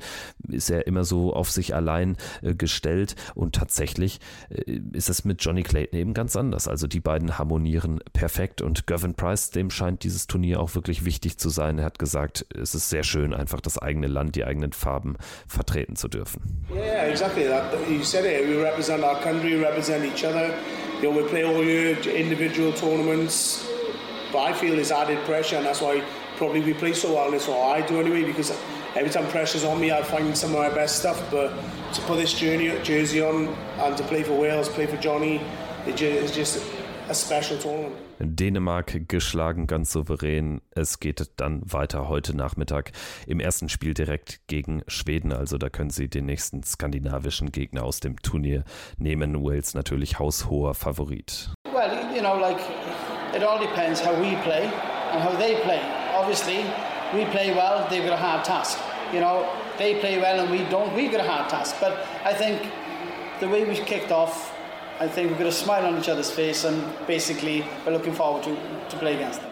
ist 0.48 0.70
er 0.70 0.86
immer 0.86 1.04
so 1.04 1.32
auf 1.34 1.50
sich 1.50 1.74
allein 1.74 2.16
äh, 2.42 2.54
gestellt 2.54 3.16
und 3.34 3.54
tatsächlich 3.54 4.20
ist 4.92 5.08
es 5.08 5.24
mit 5.24 5.42
Johnny 5.44 5.62
Clayton 5.62 5.98
eben 5.98 6.14
ganz 6.14 6.36
anders. 6.36 6.68
Also 6.68 6.86
die 6.86 7.00
beiden 7.00 7.38
harmonieren 7.38 8.00
perfekt 8.12 8.60
und 8.62 8.86
Gervin 8.86 9.14
Price, 9.14 9.50
dem 9.50 9.70
scheint 9.70 10.04
dieses 10.04 10.26
Turnier 10.26 10.60
auch 10.60 10.74
wirklich 10.74 11.04
wichtig 11.04 11.38
zu 11.38 11.48
sein. 11.48 11.78
Er 11.78 11.84
hat 11.84 11.98
gesagt, 11.98 12.46
es 12.54 12.74
ist 12.74 12.90
sehr 12.90 13.02
schön, 13.02 13.34
einfach 13.34 13.60
das 13.60 13.78
eigene 13.78 14.06
Land, 14.06 14.36
die 14.36 14.44
eigenen 14.44 14.72
Farben 14.72 15.16
vertreten 15.46 15.96
zu 15.96 16.08
dürfen. 16.08 16.64
Yeah, 16.70 17.08
exactly. 17.08 17.44
That, 17.44 17.64
you 17.88 18.02
said 18.02 18.24
it. 18.24 18.48
We 18.48 18.62
represent 18.62 19.02
our 19.02 19.20
country, 19.20 19.54
represent 19.54 20.04
each 20.04 20.24
other. 20.24 20.50
You 21.02 21.10
know, 21.10 21.20
we 21.20 21.28
play 21.28 21.44
all 21.44 21.64
your 21.64 21.96
individual 21.96 22.72
tournaments, 22.72 23.68
but 24.32 24.38
I 24.38 24.52
feel 24.52 24.78
it's 24.78 24.92
added 24.92 25.18
pressure, 25.24 25.56
and 25.56 25.66
that's 25.66 25.80
why 25.80 26.00
probably 26.36 26.60
we 26.60 26.74
play 26.74 26.92
so 26.92 27.14
well. 27.14 27.26
And 27.26 27.34
it's 27.34 27.48
what 27.48 27.58
I 27.58 27.84
do 27.84 27.98
anyway, 27.98 28.22
because 28.22 28.56
every 28.94 29.10
time 29.10 29.26
pressure's 29.26 29.64
on 29.64 29.80
me, 29.80 29.90
I 29.90 30.00
find 30.04 30.36
some 30.38 30.54
of 30.54 30.60
my 30.60 30.70
best 30.70 31.00
stuff. 31.00 31.20
But 31.28 31.52
to 31.94 32.00
put 32.02 32.18
this 32.18 32.32
jersey 32.32 33.20
on 33.20 33.48
and 33.80 33.96
to 33.96 34.04
play 34.04 34.22
for 34.22 34.34
Wales, 34.34 34.68
play 34.68 34.86
for 34.86 34.96
Johnny, 34.98 35.40
it's 35.86 36.34
just 36.34 36.64
a 37.08 37.14
special 37.14 37.58
tournament. 37.58 37.96
Dänemark 38.24 39.08
geschlagen, 39.08 39.66
ganz 39.66 39.92
souverän. 39.92 40.60
Es 40.70 41.00
geht 41.00 41.30
dann 41.36 41.60
weiter 41.64 42.08
heute 42.08 42.36
Nachmittag 42.36 42.92
im 43.26 43.40
ersten 43.40 43.68
Spiel 43.68 43.94
direkt 43.94 44.40
gegen 44.46 44.82
Schweden. 44.86 45.32
Also 45.32 45.58
da 45.58 45.68
können 45.68 45.90
Sie 45.90 46.08
den 46.08 46.26
nächsten 46.26 46.62
skandinavischen 46.62 47.50
Gegner 47.50 47.82
aus 47.82 47.98
dem 48.00 48.20
Turnier 48.22 48.62
nehmen. 48.96 49.42
Wales 49.42 49.74
natürlich 49.74 50.18
haushoher 50.18 50.74
Favorit. 50.74 51.50
Well, 51.72 51.90
you 52.14 52.20
know, 52.20 52.38
like 52.38 52.60
it 53.34 53.42
all 53.42 53.58
depends 53.58 54.04
how 54.04 54.12
we 54.12 54.36
play 54.44 54.70
and 55.12 55.22
how 55.22 55.36
they 55.36 55.56
play. 55.62 55.80
Obviously, 56.14 56.64
we 57.12 57.24
play 57.26 57.52
well, 57.54 57.86
they've 57.90 58.04
got 58.04 58.14
a 58.14 58.22
hard 58.22 58.44
task. 58.44 58.78
You 59.12 59.20
know, 59.20 59.44
they 59.78 59.94
play 59.96 60.18
well 60.20 60.40
and 60.40 60.50
we 60.50 60.64
don't, 60.70 60.94
we've 60.94 61.10
got 61.10 61.20
a 61.20 61.28
hard 61.28 61.48
task. 61.48 61.76
But 61.80 62.06
I 62.24 62.32
think 62.32 62.60
the 63.40 63.48
way 63.48 63.64
we 63.64 63.74
kicked 63.76 64.12
off 64.12 64.54
I 65.02 65.08
think 65.08 65.30
we've 65.30 65.38
got 65.38 65.48
a 65.48 65.52
smile 65.52 65.84
on 65.86 65.98
each 65.98 66.08
other's 66.08 66.30
face 66.30 66.64
and 66.64 66.80
basically 67.08 67.64
we're 67.84 67.92
looking 67.92 68.14
forward 68.14 68.44
to, 68.44 68.56
to 68.88 68.96
play 68.98 69.14
against 69.14 69.40
them. 69.40 69.50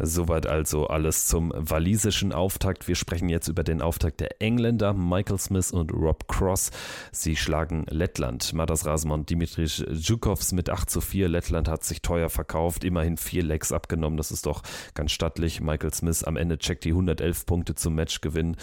Soweit 0.00 0.46
also 0.46 0.86
alles 0.86 1.26
zum 1.26 1.52
walisischen 1.56 2.32
Auftakt. 2.32 2.88
Wir 2.88 2.96
sprechen 2.96 3.28
jetzt 3.28 3.46
über 3.46 3.62
den 3.62 3.80
Auftakt 3.80 4.20
der 4.20 4.40
Engländer, 4.40 4.94
Michael 4.94 5.38
Smith 5.38 5.70
und 5.70 5.92
Rob 5.92 6.26
Cross. 6.26 6.70
Sie 7.12 7.36
schlagen 7.36 7.86
Lettland. 7.90 8.52
Madas 8.52 8.86
Rasmon, 8.86 9.24
Dimitris 9.24 9.84
Djukovs 9.88 10.50
mit 10.50 10.68
8 10.68 10.90
zu 10.90 11.00
4. 11.00 11.28
Lettland 11.28 11.68
hat 11.68 11.84
sich 11.84 12.02
teuer 12.02 12.28
verkauft, 12.28 12.82
immerhin 12.82 13.16
vier 13.16 13.44
Legs 13.44 13.70
abgenommen. 13.70 14.16
Das 14.16 14.32
ist 14.32 14.46
doch 14.46 14.62
ganz 14.94 15.12
stattlich. 15.12 15.60
Michael 15.60 15.94
Smith 15.94 16.24
am 16.24 16.36
Ende 16.36 16.58
checkt 16.58 16.84
die 16.84 16.90
111 16.90 17.46
Punkte 17.46 17.76
zum 17.76 17.94
Matchgewinn. 17.94 18.56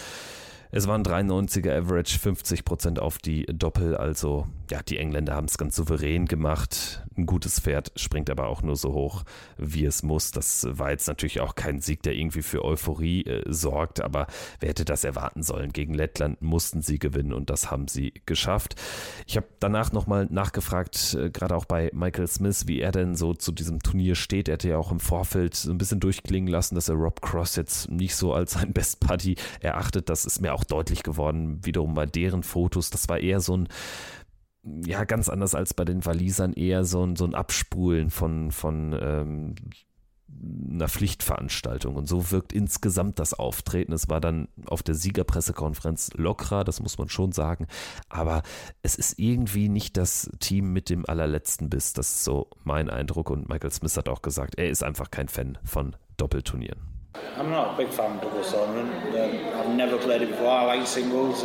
Es 0.70 0.86
waren 0.86 1.02
93er 1.02 1.76
Average, 1.76 2.18
50% 2.18 2.98
auf 2.98 3.18
die 3.18 3.46
Doppel, 3.46 3.96
also 3.96 4.46
ja, 4.70 4.82
die 4.82 4.98
Engländer 4.98 5.34
haben 5.34 5.46
es 5.46 5.58
ganz 5.58 5.76
souverän 5.76 6.26
gemacht. 6.26 7.04
Ein 7.16 7.26
gutes 7.26 7.60
Pferd 7.60 7.92
springt 7.96 8.30
aber 8.30 8.48
auch 8.48 8.62
nur 8.62 8.76
so 8.76 8.92
hoch, 8.92 9.22
wie 9.56 9.84
es 9.84 10.02
muss. 10.02 10.32
Das 10.32 10.66
war 10.68 10.90
jetzt 10.90 11.06
natürlich 11.06 11.40
auch 11.40 11.54
kein 11.54 11.80
Sieg, 11.80 12.02
der 12.02 12.14
irgendwie 12.14 12.42
für 12.42 12.64
Euphorie 12.64 13.22
äh, 13.22 13.44
sorgt, 13.46 14.00
aber 14.00 14.26
wer 14.60 14.70
hätte 14.70 14.84
das 14.84 15.04
erwarten 15.04 15.42
sollen? 15.42 15.72
Gegen 15.72 15.94
Lettland 15.94 16.42
mussten 16.42 16.82
sie 16.82 16.98
gewinnen 16.98 17.32
und 17.32 17.48
das 17.48 17.70
haben 17.70 17.88
sie 17.88 18.12
geschafft. 18.26 18.74
Ich 19.26 19.36
habe 19.36 19.46
danach 19.60 19.92
nochmal 19.92 20.26
nachgefragt, 20.30 21.14
äh, 21.14 21.30
gerade 21.30 21.54
auch 21.54 21.64
bei 21.64 21.90
Michael 21.94 22.26
Smith, 22.26 22.66
wie 22.66 22.80
er 22.80 22.92
denn 22.92 23.14
so 23.14 23.34
zu 23.34 23.52
diesem 23.52 23.80
Turnier 23.80 24.14
steht. 24.14 24.48
Er 24.48 24.54
hatte 24.54 24.68
ja 24.68 24.78
auch 24.78 24.90
im 24.90 25.00
Vorfeld 25.00 25.54
so 25.54 25.70
ein 25.70 25.78
bisschen 25.78 26.00
durchklingen 26.00 26.48
lassen, 26.48 26.74
dass 26.74 26.88
er 26.88 26.96
Rob 26.96 27.22
Cross 27.22 27.56
jetzt 27.56 27.90
nicht 27.90 28.16
so 28.16 28.34
als 28.34 28.52
sein 28.52 28.72
Best 28.72 29.00
Buddy 29.00 29.36
erachtet. 29.60 30.08
Das 30.08 30.24
ist 30.24 30.40
mir 30.40 30.52
auch 30.52 30.55
deutlich 30.64 31.02
geworden, 31.02 31.64
wiederum 31.64 31.94
bei 31.94 32.06
deren 32.06 32.42
Fotos. 32.42 32.90
Das 32.90 33.08
war 33.08 33.18
eher 33.18 33.40
so 33.40 33.56
ein 33.56 33.68
ja, 34.84 35.04
ganz 35.04 35.28
anders 35.28 35.54
als 35.54 35.74
bei 35.74 35.84
den 35.84 36.04
Walisern, 36.04 36.52
eher 36.52 36.84
so 36.84 37.04
ein, 37.04 37.16
so 37.16 37.24
ein 37.24 37.34
Abspulen 37.34 38.10
von, 38.10 38.50
von 38.50 38.98
ähm, 39.00 39.54
einer 40.70 40.88
Pflichtveranstaltung. 40.88 41.94
Und 41.94 42.08
so 42.08 42.30
wirkt 42.30 42.52
insgesamt 42.52 43.18
das 43.18 43.34
Auftreten. 43.34 43.92
Es 43.92 44.08
war 44.08 44.20
dann 44.20 44.48
auf 44.66 44.82
der 44.82 44.94
Siegerpressekonferenz 44.94 46.10
lockerer, 46.14 46.64
das 46.64 46.80
muss 46.80 46.98
man 46.98 47.08
schon 47.08 47.32
sagen. 47.32 47.66
Aber 48.08 48.42
es 48.82 48.96
ist 48.96 49.18
irgendwie 49.18 49.68
nicht 49.68 49.96
das 49.96 50.30
Team 50.40 50.72
mit 50.72 50.90
dem 50.90 51.06
allerletzten 51.06 51.70
Biss. 51.70 51.92
Das 51.92 52.08
ist 52.08 52.24
so 52.24 52.50
mein 52.64 52.90
Eindruck. 52.90 53.30
Und 53.30 53.48
Michael 53.48 53.72
Smith 53.72 53.96
hat 53.96 54.08
auch 54.08 54.22
gesagt, 54.22 54.56
er 54.56 54.68
ist 54.68 54.82
einfach 54.82 55.10
kein 55.10 55.28
Fan 55.28 55.58
von 55.64 55.96
Doppelturnieren. 56.16 56.95
I'm 57.38 57.50
not 57.50 57.74
a 57.74 57.76
big 57.76 57.88
fan 57.88 58.12
of 58.12 58.22
double 58.22 58.42
tournament. 58.42 59.14
I've 59.54 59.68
never 59.74 59.98
played 59.98 60.22
it 60.22 60.30
before. 60.30 60.48
I 60.48 60.64
like 60.64 60.86
singles. 60.86 61.44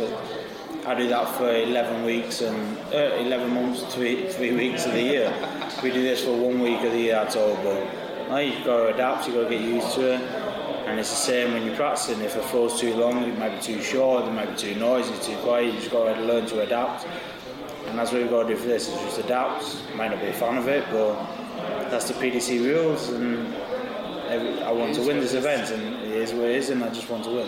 I 0.86 0.94
do 0.94 1.06
that 1.08 1.28
for 1.36 1.54
11 1.54 2.04
weeks 2.04 2.40
and 2.40 2.78
uh, 2.94 3.16
11 3.16 3.52
months, 3.52 3.82
three, 3.94 4.28
three 4.30 4.52
weeks 4.52 4.86
of 4.86 4.92
the 4.92 5.02
year. 5.02 5.32
We 5.82 5.90
do 5.90 6.02
this 6.02 6.24
for 6.24 6.34
one 6.34 6.60
week 6.60 6.82
of 6.82 6.92
the 6.92 6.98
year, 6.98 7.12
that's 7.12 7.36
all. 7.36 7.54
But 7.56 8.42
you've 8.42 8.64
got 8.64 8.78
to 8.78 8.94
adapt, 8.94 9.26
you've 9.26 9.36
got 9.36 9.44
to 9.44 9.50
get 9.50 9.60
used 9.60 9.92
to 9.96 10.14
it. 10.14 10.20
And 10.86 10.98
it's 10.98 11.10
the 11.10 11.16
same 11.16 11.52
when 11.52 11.64
you're 11.66 11.76
practicing. 11.76 12.20
If 12.22 12.36
a 12.36 12.42
flow's 12.42 12.80
too 12.80 12.94
long, 12.94 13.22
it 13.24 13.38
might 13.38 13.54
be 13.54 13.60
too 13.60 13.82
short, 13.82 14.24
it 14.24 14.32
might 14.32 14.50
be 14.50 14.56
too 14.56 14.74
noisy, 14.74 15.14
too 15.22 15.38
quiet. 15.42 15.66
You 15.66 15.72
just 15.72 15.90
got 15.90 16.14
to 16.14 16.22
learn 16.22 16.46
to 16.46 16.62
adapt. 16.62 17.06
And 17.86 17.98
that's 17.98 18.12
what 18.12 18.22
we've 18.22 18.30
got 18.30 18.44
to 18.44 18.54
do 18.54 18.56
for 18.56 18.66
this, 18.66 18.88
is 18.88 18.94
just 18.94 19.18
adapt. 19.18 19.94
Might 19.94 20.10
not 20.10 20.20
be 20.20 20.28
a 20.28 20.32
fan 20.32 20.56
of 20.56 20.68
it, 20.68 20.84
but 20.90 21.14
that's 21.90 22.08
the 22.08 22.14
PDC 22.14 22.64
rules. 22.64 23.10
And 23.10 23.54
I 24.38 24.72
want 24.72 24.94
to 24.94 25.02
win 25.02 25.20
this 25.20 25.34
event, 25.34 25.70
and 25.70 26.04
it 26.04 26.16
is 26.16 26.32
what 26.32 26.44
it 26.44 26.56
is, 26.56 26.70
and 26.70 26.82
I 26.82 26.88
just 26.88 27.10
want 27.10 27.24
to 27.24 27.30
win. 27.30 27.46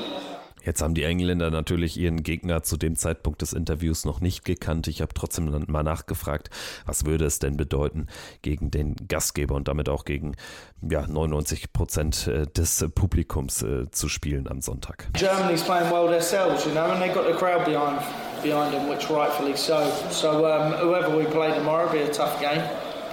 Jetzt 0.65 0.81
haben 0.81 0.95
die 0.95 1.05
Engländer 1.05 1.51
natürlich 1.51 1.99
ihren 1.99 2.23
Gegner 2.23 2.63
zu 2.63 2.79
dem 2.79 2.97
Zeitpunkt 2.97 3.43
des 3.43 3.53
Interviews 3.53 4.07
noch 4.07 4.21
nicht 4.21 4.47
gekannt. 4.47 4.89
Ich 4.89 5.03
habe 5.03 5.13
trotzdem 5.13 5.65
mal 5.67 5.83
nachgefragt, 5.83 6.49
was 6.87 7.05
würde 7.05 7.27
es 7.27 7.39
denn 7.39 7.59
bedeuten, 7.59 8.07
gegen 8.41 8.71
den 8.71 8.97
Gastgeber 9.07 9.57
und 9.57 9.69
damit 9.69 9.91
auch 9.91 10.07
gegen 10.07 10.37
ja, 10.81 11.07
99 11.07 11.75
Prozent 11.75 12.29
äh, 12.29 12.47
des 12.47 12.87
Publikums 12.95 13.63
äh, 13.63 13.91
zu 13.91 14.09
spielen 14.09 14.49
am 14.49 14.63
Sonntag. 14.63 15.09
Germany's 15.13 15.63
playing 15.63 15.91
well 15.91 16.09
themselves, 16.09 16.65
you 16.65 16.73
know, 16.73 16.91
and 16.91 17.03
they've 17.03 17.15
got 17.15 17.27
the 17.27 17.35
crowd 17.35 17.67
behind 17.67 18.01
behind 18.43 18.73
them, 18.73 18.89
which 18.89 19.11
rightfully 19.11 19.57
so. 19.57 19.91
So 20.11 20.47
um, 20.47 20.73
whoever 20.73 21.15
we 21.15 21.25
play 21.25 21.53
tomorrow 21.53 21.87
will 21.87 21.93
be 21.93 22.11
a 22.11 22.13
tough 22.13 22.41
game. 22.41 22.63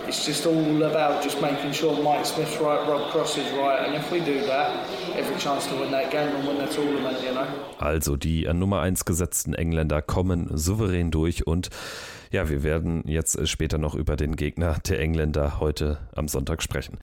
It's 0.07 0.25
just 0.25 0.45
all 0.45 0.83
about 0.83 1.23
just 1.23 1.41
making 1.41 1.71
sure 1.73 1.93
Mike 2.03 2.25
Smith's 2.25 2.59
right, 2.59 2.87
Rob 2.87 3.11
Cross 3.11 3.37
is 3.37 3.51
right, 3.53 3.87
and 3.87 3.95
if 3.95 4.11
we 4.11 4.19
do 4.19 4.41
that, 4.47 4.71
every 5.15 5.35
chance 5.37 5.67
to 5.67 5.75
win 5.75 5.91
that 5.91 6.11
game 6.11 6.35
and 6.35 6.47
win 6.47 6.57
the 6.57 6.67
tournament, 6.67 7.17
you 7.23 7.33
know. 7.33 7.45
Also 7.79 8.17
die 8.17 8.47
an 8.47 8.59
Nummer 8.59 8.81
1 8.81 9.05
gesetzten 9.05 9.53
Engländer 9.53 10.01
kommen 10.01 10.49
souverän 10.57 11.11
durch 11.11 11.47
und 11.47 11.69
ja, 12.31 12.49
wir 12.49 12.63
werden 12.63 13.03
jetzt 13.05 13.47
später 13.47 13.77
noch 13.77 13.95
über 13.95 14.15
den 14.15 14.35
Gegner 14.35 14.77
der 14.87 14.99
Engländer 14.99 15.59
heute 15.59 15.99
am 16.15 16.27
Sonntag 16.27 16.63
sprechen. 16.63 16.99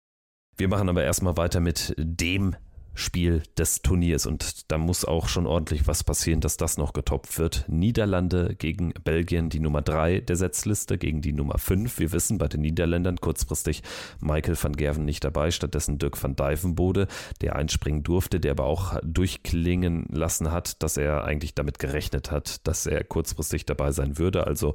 Wir 0.56 0.68
machen 0.68 0.88
aber 0.88 1.04
erstmal 1.04 1.36
weiter 1.36 1.60
mit 1.60 1.94
dem 1.96 2.56
Spiel 2.98 3.42
des 3.56 3.82
Turniers. 3.82 4.26
Und 4.26 4.70
da 4.72 4.76
muss 4.76 5.04
auch 5.04 5.28
schon 5.28 5.46
ordentlich 5.46 5.86
was 5.86 6.02
passieren, 6.02 6.40
dass 6.40 6.56
das 6.56 6.78
noch 6.78 6.92
getoppt 6.92 7.38
wird. 7.38 7.64
Niederlande 7.68 8.56
gegen 8.58 8.92
Belgien, 9.04 9.50
die 9.50 9.60
Nummer 9.60 9.82
3 9.82 10.20
der 10.20 10.36
Setzliste, 10.36 10.98
gegen 10.98 11.22
die 11.22 11.32
Nummer 11.32 11.58
5. 11.58 11.98
Wir 12.00 12.12
wissen 12.12 12.38
bei 12.38 12.48
den 12.48 12.62
Niederländern 12.62 13.20
kurzfristig 13.20 13.82
Michael 14.20 14.56
van 14.60 14.74
Gerven 14.74 15.04
nicht 15.04 15.22
dabei, 15.22 15.52
stattdessen 15.52 15.98
Dirk 15.98 16.20
van 16.22 16.34
Dijvenbode, 16.34 17.06
der 17.40 17.54
einspringen 17.54 18.02
durfte, 18.02 18.40
der 18.40 18.52
aber 18.52 18.64
auch 18.64 18.98
durchklingen 19.04 20.06
lassen 20.10 20.50
hat, 20.50 20.82
dass 20.82 20.96
er 20.96 21.24
eigentlich 21.24 21.54
damit 21.54 21.78
gerechnet 21.78 22.32
hat, 22.32 22.66
dass 22.66 22.86
er 22.86 23.04
kurzfristig 23.04 23.64
dabei 23.64 23.92
sein 23.92 24.18
würde. 24.18 24.46
Also 24.46 24.74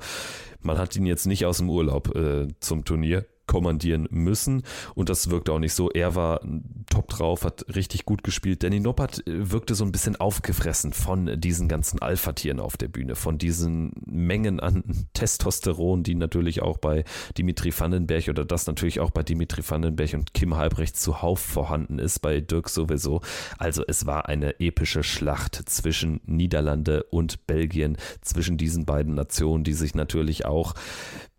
man 0.62 0.78
hat 0.78 0.96
ihn 0.96 1.06
jetzt 1.06 1.26
nicht 1.26 1.46
aus 1.46 1.58
dem 1.58 1.70
Urlaub 1.70 2.16
äh, 2.16 2.48
zum 2.62 2.86
Turnier 2.86 3.26
kommandieren 3.46 4.08
müssen. 4.10 4.64
Und 4.96 5.10
das 5.10 5.30
wirkte 5.30 5.52
auch 5.54 5.60
nicht 5.60 5.74
so. 5.74 5.90
Er 5.92 6.16
war 6.16 6.42
top 6.90 7.10
drauf, 7.10 7.44
hat 7.44 7.66
richtig 7.76 8.06
gut 8.06 8.24
gespielt. 8.24 8.64
Danny 8.64 8.80
Noppert 8.80 9.26
äh, 9.28 9.52
wirkte 9.52 9.76
so 9.76 9.84
ein 9.84 9.92
bisschen 9.92 10.16
aufgefressen 10.16 10.94
von 10.94 11.40
diesen 11.40 11.68
ganzen 11.68 12.02
Alpha-Tieren 12.02 12.60
auf 12.60 12.78
der 12.78 12.88
Bühne, 12.88 13.16
von 13.16 13.38
diesen 13.38 13.92
Mengen 14.06 14.60
an 14.60 15.08
Testosteron, 15.14 16.04
die 16.04 16.16
natürlich 16.16 16.62
auch 16.62 16.78
bei 16.78 17.04
Dimitri 17.38 17.74
Vandenberg 17.78 18.28
oder 18.30 18.46
das 18.46 18.68
natürlich 18.68 19.00
auch 19.00 19.12
bei 19.12 19.24
Dimitri 19.24 19.62
Vandenberg 19.68 20.14
und 20.14 20.34
Kim 20.34 20.56
Halbrecht 20.56 20.98
zuhauf 20.98 21.40
vorhanden 21.40 22.00
ist, 22.00 22.20
bei 22.20 22.42
Dirk 22.42 22.70
sowieso. 22.70 23.22
Also 23.58 23.84
es 23.88 24.06
war 24.06 24.30
eine 24.30 24.60
epische 24.60 25.04
Schlacht 25.04 25.56
zwischen 25.70 26.22
Niederlande 26.26 27.04
und 27.04 27.46
Belgien, 27.48 27.98
zwischen 28.22 28.58
diesen 28.58 28.86
beiden 28.86 29.16
Nationen, 29.16 29.64
die 29.64 29.74
sich 29.74 29.96
natürlich 29.96 30.46
auch 30.46 30.74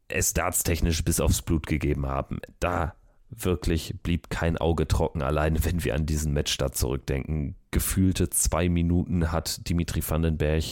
es 0.09 0.33
dartstechnisch 0.33 1.05
bis 1.05 1.21
aufs 1.21 1.43
Blut 1.43 1.67
gegeben 1.67 2.07
haben. 2.07 2.41
Da 2.61 2.95
wirklich 3.31 3.97
blieb 4.03 4.31
kein 4.31 4.59
Auge 4.59 4.87
trocken, 4.87 5.23
allein 5.23 5.65
wenn 5.65 5.85
wir 5.85 5.95
an 5.95 6.07
diesen 6.07 6.33
Matchstart 6.33 6.77
zurückdenken. 6.77 7.57
Gefühlte 7.71 8.31
zwei 8.31 8.69
Minuten 8.69 9.33
hat 9.33 9.69
Dimitri 9.69 10.03
Vandenberg 10.07 10.65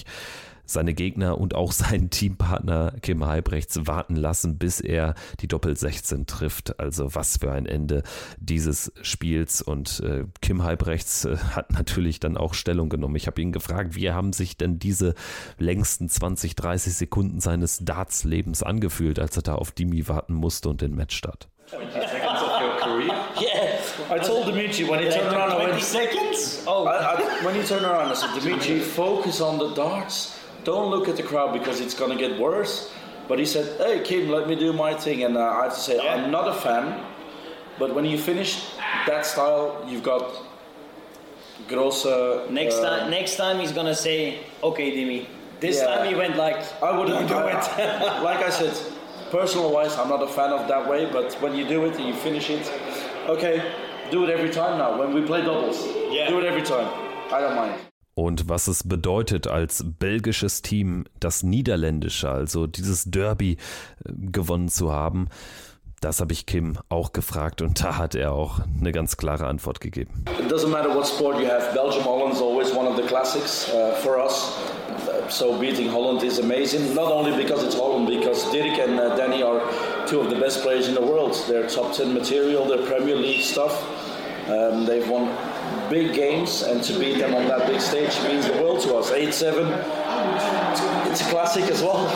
seine 0.64 0.94
Gegner 0.94 1.38
und 1.38 1.54
auch 1.54 1.72
seinen 1.72 2.10
Teampartner 2.10 2.94
Kim 3.02 3.24
Halbrechts 3.24 3.86
warten 3.86 4.16
lassen, 4.16 4.58
bis 4.58 4.80
er 4.80 5.14
die 5.40 5.48
Doppel-16 5.48 6.26
trifft. 6.26 6.78
Also 6.80 7.14
was 7.14 7.38
für 7.38 7.52
ein 7.52 7.66
Ende 7.66 8.02
dieses 8.38 8.92
Spiels. 9.02 9.62
Und 9.62 10.00
äh, 10.00 10.24
Kim 10.40 10.62
Halbrechts 10.62 11.24
äh, 11.24 11.36
hat 11.36 11.72
natürlich 11.72 12.20
dann 12.20 12.36
auch 12.36 12.54
Stellung 12.54 12.88
genommen. 12.88 13.16
Ich 13.16 13.26
habe 13.26 13.40
ihn 13.40 13.52
gefragt, 13.52 13.94
wie 13.94 14.10
haben 14.10 14.32
sich 14.32 14.56
denn 14.56 14.78
diese 14.78 15.14
längsten 15.58 16.08
20, 16.08 16.56
30 16.56 16.94
Sekunden 16.94 17.40
seines 17.40 17.78
Darts-Lebens 17.78 18.62
angefühlt, 18.62 19.18
als 19.18 19.36
er 19.36 19.42
da 19.42 19.54
auf 19.54 19.72
Dimi 19.72 20.08
warten 20.08 20.34
musste 20.34 20.68
und 20.68 20.80
den 20.80 20.94
Matchstart. 20.94 21.48
Yeah, 23.40 23.80
I 24.10 24.18
told 24.18 24.46
Dimitri 24.46 24.84
when 24.84 25.00
he 25.00 25.08
turned 25.08 25.34
around. 25.34 25.52
20 25.52 25.82
seconds? 25.82 26.64
Oh, 26.66 26.84
I, 26.86 27.14
I, 27.14 27.44
when 27.44 27.54
he 27.54 27.62
turned 27.62 27.86
around, 27.86 28.10
I 28.10 28.14
said, 28.14 28.34
Dimitri, 28.34 28.80
focus 28.80 29.40
on 29.40 29.58
the 29.58 29.74
darts. 29.74 30.38
Don't 30.64 30.90
look 30.90 31.08
at 31.08 31.16
the 31.16 31.22
crowd 31.22 31.52
because 31.52 31.80
it's 31.80 31.94
going 31.94 32.16
to 32.16 32.28
get 32.28 32.38
worse. 32.38 32.92
But 33.28 33.38
he 33.38 33.46
said, 33.46 33.78
hey, 33.78 34.02
Kim, 34.04 34.28
let 34.30 34.48
me 34.48 34.56
do 34.56 34.72
my 34.72 34.94
thing. 34.94 35.24
And 35.24 35.36
uh, 35.36 35.48
I 35.48 35.64
have 35.64 35.74
to 35.74 35.80
say, 35.80 35.96
yeah. 35.96 36.14
I'm 36.14 36.30
not 36.30 36.48
a 36.48 36.54
fan. 36.54 37.04
But 37.78 37.94
when 37.94 38.04
you 38.04 38.18
finish 38.18 38.62
that 39.06 39.24
style, 39.24 39.84
you've 39.88 40.02
got 40.02 40.30
grosse. 41.68 42.04
Next 42.50 42.76
uh, 42.76 42.98
time, 42.98 43.10
next 43.10 43.36
time 43.36 43.58
he's 43.58 43.72
gonna 43.72 43.94
say, 43.94 44.40
"Okay, 44.62 44.92
Dimi." 44.92 45.26
This 45.60 45.76
yeah, 45.76 45.86
time 45.86 46.08
he 46.08 46.14
went 46.14 46.36
like, 46.36 46.60
"I 46.82 46.96
wouldn't 46.96 47.28
do 47.28 47.38
it." 47.38 47.54
like 48.22 48.44
I 48.44 48.50
said, 48.50 48.76
personal 49.30 49.72
wise, 49.72 49.96
I'm 49.96 50.08
not 50.08 50.22
a 50.22 50.28
fan 50.28 50.50
of 50.50 50.68
that 50.68 50.88
way. 50.88 51.06
But 51.10 51.32
when 51.40 51.54
you 51.54 51.66
do 51.66 51.84
it 51.86 51.96
and 51.96 52.06
you 52.06 52.14
finish 52.14 52.50
it, 52.50 52.70
okay, 53.26 53.72
do 54.10 54.24
it 54.24 54.30
every 54.30 54.50
time 54.50 54.78
now. 54.78 54.98
When 54.98 55.14
we 55.14 55.22
play 55.22 55.42
doubles, 55.42 55.86
yeah. 56.10 56.28
do 56.28 56.38
it 56.38 56.44
every 56.44 56.62
time. 56.62 56.88
I 57.32 57.40
don't 57.40 57.56
mind. 57.56 57.91
Und 58.14 58.48
was 58.48 58.68
es 58.68 58.84
bedeutet, 58.84 59.46
als 59.46 59.84
belgisches 59.98 60.62
Team 60.62 61.04
das 61.18 61.42
niederländische, 61.42 62.30
also 62.30 62.66
dieses 62.66 63.04
Derby 63.04 63.52
äh, 63.52 64.12
gewonnen 64.12 64.68
zu 64.68 64.92
haben. 64.92 65.28
Das 66.00 66.20
habe 66.20 66.32
ich 66.32 66.46
Kim 66.46 66.78
auch 66.88 67.12
gefragt 67.12 67.62
und 67.62 67.82
da 67.82 67.96
hat 67.96 68.16
er 68.16 68.32
auch 68.32 68.58
eine 68.80 68.90
ganz 68.90 69.16
klare 69.16 69.46
Antwort 69.46 69.80
gegeben. 69.80 70.24
It 70.40 70.50
doesn't 70.50 70.68
matter 70.68 70.92
what 70.92 71.06
sport 71.06 71.38
you 71.38 71.46
have. 71.46 71.72
Belgium 71.74 72.04
Holland 72.04 72.34
is 72.34 72.42
always 72.42 72.74
one 72.74 72.88
of 72.88 72.96
the 72.96 73.02
classics 73.02 73.70
uh, 73.72 73.94
for 74.02 74.18
us. 74.18 74.52
So 75.28 75.56
beating 75.58 75.92
Holland 75.92 76.24
is 76.24 76.40
amazing. 76.40 76.92
Not 76.94 77.12
only 77.12 77.30
because 77.40 77.64
it's 77.64 77.76
Holland, 77.76 78.08
because 78.08 78.50
Dirk 78.50 78.80
and 78.80 78.98
uh, 78.98 79.16
Danny 79.16 79.44
are 79.44 79.62
two 80.08 80.20
of 80.20 80.28
the 80.28 80.40
best 80.40 80.62
players 80.62 80.88
in 80.88 80.94
the 80.94 81.00
world. 81.00 81.36
They're 81.46 81.68
top 81.68 81.92
10 81.94 82.12
material, 82.12 82.66
they're 82.66 82.84
Premier 82.84 83.14
League 83.14 83.42
stuff. 83.42 83.72
Um, 84.48 84.84
they've 84.84 85.08
won 85.08 85.30
big 85.90 86.12
games, 86.12 86.62
and 86.62 86.82
to 86.82 86.98
beat 86.98 87.18
them 87.18 87.34
on 87.34 87.46
that 87.48 87.66
big 87.66 87.80
stage 87.80 88.20
means 88.26 88.46
the 88.46 88.54
world 88.62 88.80
to 88.82 88.96
us. 88.96 89.10
8-7, 89.10 89.66
it's 91.10 91.20
a 91.22 91.24
classic 91.30 91.70
as 91.70 91.82
well. 91.82 92.08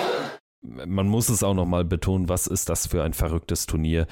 Man 0.62 1.06
muss 1.06 1.28
es 1.28 1.42
auch 1.42 1.54
nochmal 1.54 1.84
betonen, 1.84 2.28
was 2.28 2.46
ist 2.46 2.68
das 2.68 2.88
für 2.88 3.02
ein 3.02 3.12
verrücktes 3.12 3.66
Turnier 3.66 4.06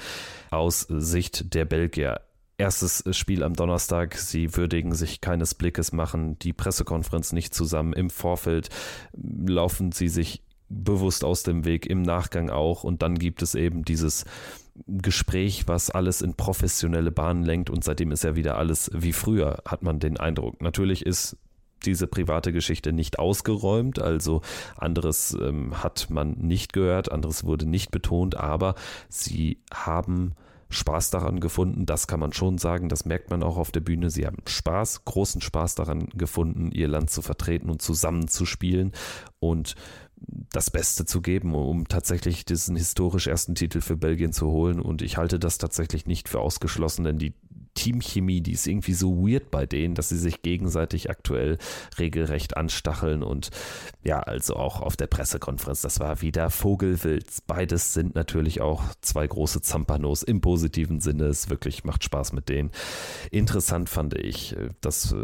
aus 0.51 0.81
Sicht 0.89 1.53
der 1.53 1.65
Belgier. 1.65 2.21
Erstes 2.57 3.03
Spiel 3.11 3.43
am 3.43 3.53
Donnerstag, 3.53 4.17
sie 4.17 4.55
würdigen 4.55 4.95
sich 4.95 5.19
keines 5.19 5.53
Blickes, 5.55 5.91
machen 5.91 6.39
die 6.39 6.53
Pressekonferenz 6.53 7.33
nicht 7.33 7.53
zusammen. 7.53 7.91
Im 7.91 8.09
Vorfeld 8.09 8.69
laufen 9.13 9.91
sie 9.91 10.07
sich 10.07 10.41
bewusst 10.69 11.25
aus 11.25 11.43
dem 11.43 11.65
Weg, 11.65 11.85
im 11.85 12.01
Nachgang 12.01 12.49
auch. 12.49 12.85
Und 12.85 13.01
dann 13.01 13.19
gibt 13.19 13.41
es 13.41 13.55
eben 13.55 13.83
dieses 13.83 14.23
Gespräch, 14.87 15.67
was 15.67 15.89
alles 15.89 16.21
in 16.21 16.33
professionelle 16.33 17.11
Bahnen 17.11 17.43
lenkt 17.43 17.69
und 17.69 17.83
seitdem 17.83 18.11
ist 18.11 18.23
ja 18.23 18.35
wieder 18.35 18.57
alles 18.57 18.91
wie 18.93 19.13
früher, 19.13 19.61
hat 19.65 19.83
man 19.83 19.99
den 19.99 20.17
Eindruck. 20.17 20.61
Natürlich 20.61 21.05
ist 21.05 21.37
diese 21.85 22.07
private 22.07 22.51
Geschichte 22.51 22.91
nicht 22.91 23.19
ausgeräumt, 23.19 23.99
also 23.99 24.41
anderes 24.75 25.37
ähm, 25.39 25.83
hat 25.83 26.09
man 26.09 26.31
nicht 26.31 26.73
gehört, 26.73 27.11
anderes 27.11 27.43
wurde 27.43 27.65
nicht 27.65 27.91
betont, 27.91 28.35
aber 28.35 28.75
sie 29.07 29.59
haben 29.73 30.33
Spaß 30.69 31.11
daran 31.11 31.39
gefunden, 31.39 31.85
das 31.85 32.07
kann 32.07 32.19
man 32.19 32.33
schon 32.33 32.57
sagen, 32.57 32.89
das 32.89 33.05
merkt 33.05 33.29
man 33.29 33.43
auch 33.43 33.57
auf 33.57 33.71
der 33.71 33.81
Bühne. 33.81 34.09
Sie 34.09 34.25
haben 34.25 34.37
Spaß, 34.47 35.05
großen 35.05 35.41
Spaß 35.41 35.75
daran 35.75 36.07
gefunden, 36.15 36.71
ihr 36.71 36.87
Land 36.87 37.11
zu 37.11 37.21
vertreten 37.21 37.69
und 37.69 37.81
zusammenzuspielen 37.81 38.91
und 39.39 39.75
das 40.51 40.71
Beste 40.71 41.05
zu 41.05 41.21
geben, 41.21 41.53
um 41.53 41.87
tatsächlich 41.87 42.45
diesen 42.45 42.75
historisch 42.75 43.27
ersten 43.27 43.55
Titel 43.55 43.81
für 43.81 43.97
Belgien 43.97 44.31
zu 44.31 44.47
holen. 44.47 44.79
Und 44.79 45.01
ich 45.01 45.17
halte 45.17 45.39
das 45.39 45.57
tatsächlich 45.57 46.05
nicht 46.05 46.29
für 46.29 46.39
ausgeschlossen, 46.39 47.03
denn 47.03 47.17
die 47.17 47.33
Teamchemie, 47.75 48.41
die 48.41 48.53
ist 48.53 48.65
irgendwie 48.65 48.93
so 48.93 49.27
weird 49.27 49.51
bei 49.51 49.65
denen, 49.65 49.93
dass 49.93 50.09
sie 50.09 50.17
sich 50.17 50.41
gegenseitig 50.41 51.09
aktuell 51.09 51.59
regelrecht 51.99 52.57
anstacheln 52.57 53.21
und 53.21 53.51
ja, 54.03 54.19
also 54.19 54.55
auch 54.55 54.81
auf 54.81 54.95
der 54.95 55.07
Pressekonferenz, 55.07 55.81
das 55.81 55.99
war 55.99 56.21
wieder 56.21 56.49
Vogelwild. 56.49 57.25
Beides 57.47 57.93
sind 57.93 58.15
natürlich 58.15 58.61
auch 58.61 58.83
zwei 59.01 59.27
große 59.27 59.61
Zampanos 59.61 60.23
im 60.23 60.41
positiven 60.41 60.99
Sinne. 60.99 61.25
Es 61.25 61.49
wirklich 61.49 61.83
macht 61.83 62.03
Spaß 62.03 62.33
mit 62.33 62.49
denen. 62.49 62.71
Interessant 63.31 63.89
fand 63.89 64.13
ich, 64.13 64.55
das 64.81 65.11
äh, 65.11 65.15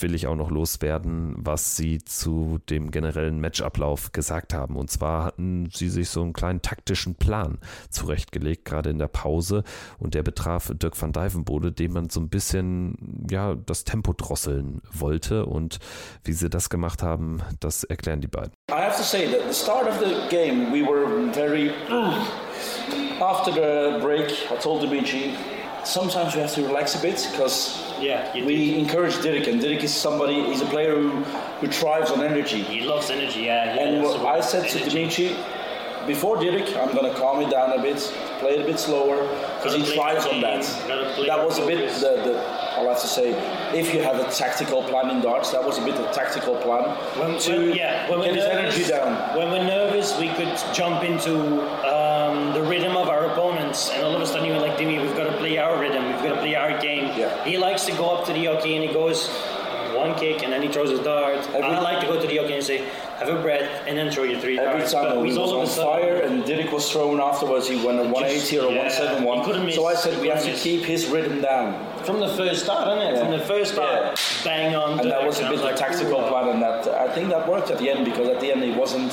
will 0.00 0.14
ich 0.14 0.26
auch 0.26 0.36
noch 0.36 0.50
loswerden, 0.50 1.34
was 1.38 1.76
sie 1.76 1.98
zu 2.04 2.58
dem 2.68 2.90
generellen 2.90 3.40
Matchablauf 3.40 4.12
gesagt 4.12 4.54
haben. 4.54 4.76
Und 4.76 4.90
zwar 4.90 5.24
hatten 5.24 5.68
sie 5.72 5.88
sich 5.88 6.08
so 6.08 6.22
einen 6.22 6.32
kleinen 6.32 6.62
taktischen 6.62 7.14
Plan 7.14 7.58
zurechtgelegt, 7.90 8.64
gerade 8.64 8.90
in 8.90 8.98
der 8.98 9.08
Pause. 9.08 9.62
Und 9.98 10.14
der 10.14 10.22
betraf 10.22 10.72
Dirk 10.74 11.00
van 11.00 11.12
Dijvenbode, 11.12 11.72
dem 11.72 11.91
man 11.92 12.08
so 12.10 12.20
ein 12.20 12.28
bisschen 12.28 13.26
ja 13.30 13.54
das 13.54 13.84
Tempo 13.84 14.12
drosseln 14.12 14.82
wollte 14.92 15.46
und 15.46 15.78
wie 16.24 16.32
sie 16.32 16.50
das 16.50 16.70
gemacht 16.70 17.02
haben, 17.02 17.40
das 17.60 17.84
erklären 17.84 18.20
die 18.20 18.28
beiden. 18.28 18.52
I 18.70 18.74
have 18.74 18.96
to 18.96 19.02
say 19.02 19.26
that 19.26 19.46
the 19.48 19.54
start 19.54 19.86
of 19.86 19.98
the 19.98 20.28
game 20.28 20.72
we 20.72 20.82
were 20.82 21.06
very 21.32 21.70
after 23.20 23.52
the 23.52 24.00
break 24.00 24.30
I 24.50 24.56
told 24.60 24.82
Dimitri 24.82 25.34
sometimes 25.84 26.34
you 26.34 26.40
have 26.40 26.54
to 26.54 26.62
relax 26.66 26.94
a 26.94 27.02
bit 27.02 27.28
because 27.32 27.82
yeah, 28.00 28.34
we 28.34 28.78
encourage 28.78 29.20
Dirk, 29.22 29.46
and 29.46 29.60
Dirk 29.60 29.82
is 29.84 29.94
somebody, 29.94 30.42
he's 30.44 30.60
a 30.60 30.66
player 30.66 30.96
who, 30.96 31.10
who 31.60 31.68
thrives 31.68 32.10
on 32.10 32.22
energy. 32.22 32.62
He 32.62 32.80
loves 32.80 33.10
energy, 33.10 33.42
yeah. 33.42 33.74
yeah 33.74 33.82
and 33.82 34.02
what 34.02 34.20
I 34.26 34.40
said 34.40 34.64
energy. 34.64 34.78
to 34.78 34.90
Dimitri, 34.90 35.36
before 36.06 36.36
Dirk, 36.36 36.68
I'm 36.76 36.94
going 36.94 37.10
to 37.10 37.18
calm 37.18 37.40
it 37.40 37.50
down 37.50 37.78
a 37.78 37.82
bit, 37.82 37.98
play 38.38 38.56
it 38.56 38.62
a 38.62 38.64
bit 38.64 38.78
slower, 38.78 39.22
because 39.56 39.74
he 39.74 39.82
thrives 39.94 40.26
on 40.26 40.40
that. 40.40 40.62
That 41.26 41.44
was 41.44 41.58
a 41.58 41.66
bit 41.66 41.88
the, 42.00 42.22
the 42.22 42.62
I'll 42.76 42.88
have 42.88 43.00
to 43.00 43.06
say, 43.06 43.30
if 43.78 43.94
you 43.94 44.02
have 44.02 44.16
a 44.16 44.30
tactical 44.32 44.82
plan 44.82 45.10
in 45.10 45.20
darts, 45.20 45.50
that 45.52 45.64
was 45.64 45.78
a 45.78 45.84
bit 45.84 45.94
of 45.94 46.10
a 46.10 46.12
tactical 46.12 46.56
plan 46.56 46.84
when, 47.18 47.38
to 47.40 47.68
when, 47.68 47.76
yeah, 47.76 48.10
when 48.10 48.20
get 48.20 48.34
his 48.34 48.44
nervous, 48.44 48.74
energy 48.74 48.90
down. 48.90 49.36
When 49.36 49.50
we're 49.50 49.64
nervous, 49.64 50.18
we 50.18 50.28
could 50.30 50.56
jump 50.74 51.04
into 51.04 51.62
um, 51.86 52.52
the 52.54 52.62
rhythm 52.62 52.96
of 52.96 53.08
our 53.08 53.26
opponents, 53.26 53.90
and 53.90 54.02
all 54.02 54.16
of 54.16 54.22
a 54.22 54.26
sudden 54.26 54.46
you're 54.46 54.58
like, 54.58 54.78
Dimi, 54.78 55.00
we've 55.00 55.16
got 55.16 55.30
to 55.30 55.36
play 55.36 55.58
our 55.58 55.78
rhythm, 55.78 56.06
we've 56.06 56.22
got 56.22 56.34
to 56.34 56.40
play 56.40 56.54
our 56.54 56.80
game. 56.80 57.16
Yeah. 57.16 57.44
He 57.44 57.58
likes 57.58 57.84
to 57.86 57.92
go 57.92 58.10
up 58.10 58.26
to 58.26 58.32
the 58.32 58.46
hockey 58.46 58.74
and 58.74 58.84
he 58.84 58.92
goes 58.92 59.28
one 60.08 60.18
kick 60.18 60.42
and 60.42 60.52
then 60.52 60.62
he 60.62 60.68
throws 60.68 60.90
his 60.90 61.00
dart. 61.00 61.38
Every, 61.48 61.62
I 61.62 61.80
like 61.80 62.00
to 62.00 62.06
go 62.06 62.20
to 62.20 62.26
the 62.26 62.36
hockey 62.38 62.54
and 62.54 62.64
say, 62.64 62.78
have 63.18 63.28
a 63.28 63.40
breath 63.40 63.84
and 63.86 63.96
then 63.96 64.10
throw 64.10 64.24
your 64.24 64.40
three 64.40 64.58
Every 64.58 64.78
darts. 64.80 64.92
time 64.92 65.04
But 65.04 65.24
he 65.24 65.38
was 65.38 65.52
on 65.52 65.66
fire 65.66 66.16
and 66.22 66.44
Dirk 66.44 66.72
was 66.72 66.90
thrown 66.90 67.20
afterwards, 67.20 67.68
he 67.68 67.76
went 67.84 67.98
a 68.00 68.04
180 68.04 68.58
or 68.58 68.68
a 68.70 68.72
yeah, 68.74 68.88
171. 69.24 69.72
So 69.72 69.86
I 69.86 69.94
said 69.94 70.20
we 70.20 70.28
have 70.28 70.42
to 70.44 70.52
keep 70.54 70.82
his 70.84 71.06
rhythm 71.08 71.40
down. 71.40 71.72
From 72.04 72.20
the 72.20 72.28
first 72.36 72.64
start, 72.64 72.88
isn't 72.88 72.98
it? 73.08 73.14
Yeah. 73.16 73.20
From 73.22 73.30
the 73.38 73.44
first 73.44 73.72
start, 73.74 74.02
Yeah. 74.02 74.44
bang 74.44 74.74
on. 74.74 75.00
And 75.00 75.10
that 75.10 75.24
was 75.24 75.38
a 75.38 75.42
bit 75.44 75.54
of 75.54 75.60
a 75.60 75.64
like, 75.64 75.76
tactical 75.76 76.20
"Ooh." 76.24 76.28
plan, 76.28 76.48
and 76.48 76.62
that 76.62 76.88
I 76.88 77.08
think 77.14 77.28
that 77.30 77.48
worked 77.48 77.70
at 77.70 77.78
the 77.78 77.88
end 77.90 78.04
because 78.04 78.28
at 78.28 78.40
the 78.40 78.50
end 78.50 78.62
he 78.64 78.72
wasn't 78.72 79.12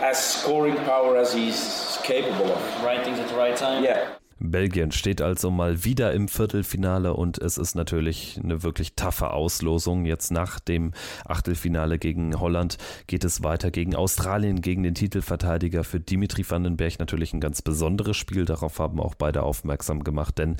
as 0.00 0.22
scoring 0.22 0.76
power 0.84 1.16
as 1.16 1.32
he's 1.32 1.98
capable 2.04 2.52
of. 2.52 2.82
Right 2.84 3.02
things 3.04 3.18
at 3.18 3.28
the 3.28 3.34
right 3.36 3.56
time. 3.56 3.82
Yeah. 3.82 4.06
Belgien 4.38 4.90
steht 4.92 5.22
also 5.22 5.50
mal 5.50 5.84
wieder 5.84 6.12
im 6.12 6.28
Viertelfinale 6.28 7.14
und 7.14 7.38
es 7.38 7.56
ist 7.56 7.74
natürlich 7.74 8.40
eine 8.42 8.62
wirklich 8.62 8.94
taffe 8.94 9.30
Auslosung. 9.30 10.04
Jetzt 10.04 10.30
nach 10.30 10.58
dem 10.58 10.92
Achtelfinale 11.24 11.98
gegen 11.98 12.40
Holland 12.40 12.78
geht 13.06 13.24
es 13.24 13.42
weiter 13.42 13.70
gegen 13.70 13.94
Australien, 13.94 14.60
gegen 14.60 14.82
den 14.82 14.94
Titelverteidiger 14.94 15.84
für 15.84 16.00
Dimitri 16.00 16.44
Vandenberg 16.48 16.98
natürlich 16.98 17.32
ein 17.32 17.40
ganz 17.40 17.62
besonderes 17.62 18.16
Spiel. 18.16 18.44
Darauf 18.44 18.78
haben 18.78 19.00
auch 19.00 19.14
beide 19.14 19.42
aufmerksam 19.42 20.02
gemacht, 20.02 20.38
denn 20.38 20.56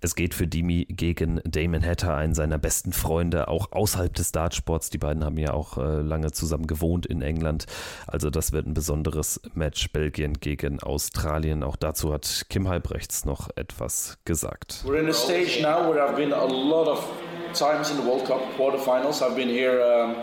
es 0.00 0.14
geht 0.14 0.34
für 0.34 0.46
Dimi 0.46 0.86
gegen 0.88 1.40
Damon 1.44 1.84
Hatter, 1.84 2.14
einen 2.14 2.34
seiner 2.34 2.58
besten 2.58 2.92
Freunde, 2.92 3.48
auch 3.48 3.72
außerhalb 3.72 4.14
des 4.14 4.32
Dartsports. 4.32 4.90
Die 4.90 4.98
beiden 4.98 5.24
haben 5.24 5.38
ja 5.38 5.52
auch 5.52 5.78
äh, 5.78 6.00
lange 6.00 6.32
zusammen 6.32 6.66
gewohnt 6.66 7.06
in 7.06 7.22
England. 7.22 7.66
Also 8.06 8.30
das 8.30 8.52
wird 8.52 8.66
ein 8.66 8.74
besonderes 8.74 9.40
Match 9.54 9.90
Belgien 9.92 10.34
gegen 10.34 10.80
Australien. 10.80 11.62
Auch 11.62 11.76
dazu 11.76 12.12
hat 12.12 12.46
Kim 12.48 12.68
Halbrechts 12.68 13.15
noch 13.24 13.48
etwas 13.56 14.16
gesagt. 14.24 14.82
We're 14.84 14.98
in 15.00 15.08
a 15.08 15.12
stage 15.14 15.60
now 15.62 15.88
where 15.88 16.00
I've 16.02 16.16
been 16.16 16.32
a 16.32 16.44
lot 16.44 16.88
of 16.88 17.04
times 17.54 17.90
in 17.90 17.96
the 17.96 18.02
World 18.02 18.26
Cup 18.26 18.40
quarterfinals. 18.56 19.22
I've 19.22 19.36
been 19.36 19.48
here 19.48 19.80
um, 19.82 20.16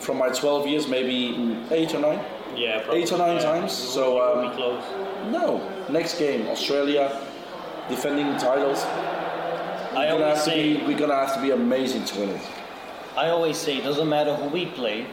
from 0.00 0.18
my 0.18 0.28
12 0.28 0.66
years, 0.68 0.86
maybe 0.88 1.56
eight 1.70 1.94
or 1.94 2.00
nine. 2.00 2.20
Yeah, 2.54 2.80
probably. 2.82 3.02
Eight 3.02 3.12
or 3.12 3.18
nine 3.18 3.36
Yeah. 3.36 3.42
times. 3.42 3.72
So 3.72 4.14
We'll 4.14 4.38
um, 4.44 4.50
be 4.50 4.56
close. 4.56 4.82
no, 5.30 5.60
next 5.90 6.18
game 6.18 6.46
Australia, 6.48 7.10
defending 7.88 8.36
titles. 8.38 8.84
I 8.84 10.04
We're 10.12 10.12
gonna, 10.12 10.24
always 10.24 10.36
have 10.36 10.44
to 10.44 10.50
say- 10.50 10.74
be, 10.76 10.86
we're 10.86 10.98
gonna 10.98 11.14
have 11.16 11.34
to 11.34 11.40
be 11.40 11.50
amazing 11.50 12.04
to 12.04 12.20
win 12.20 12.28
it. 12.30 12.40
I 13.16 13.30
always 13.30 13.56
say 13.56 13.78
it 13.78 13.82
doesn't 13.84 14.08
matter 14.08 14.34
who 14.34 14.48
we 14.50 14.66
play, 14.66 15.06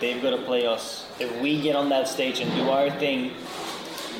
they've 0.00 0.22
got 0.22 0.30
to 0.30 0.38
play 0.38 0.64
us. 0.66 1.04
If 1.18 1.30
we 1.42 1.60
get 1.60 1.76
on 1.76 1.90
that 1.90 2.08
stage 2.08 2.40
and 2.40 2.50
do 2.54 2.70
our 2.70 2.88
thing, 2.98 3.32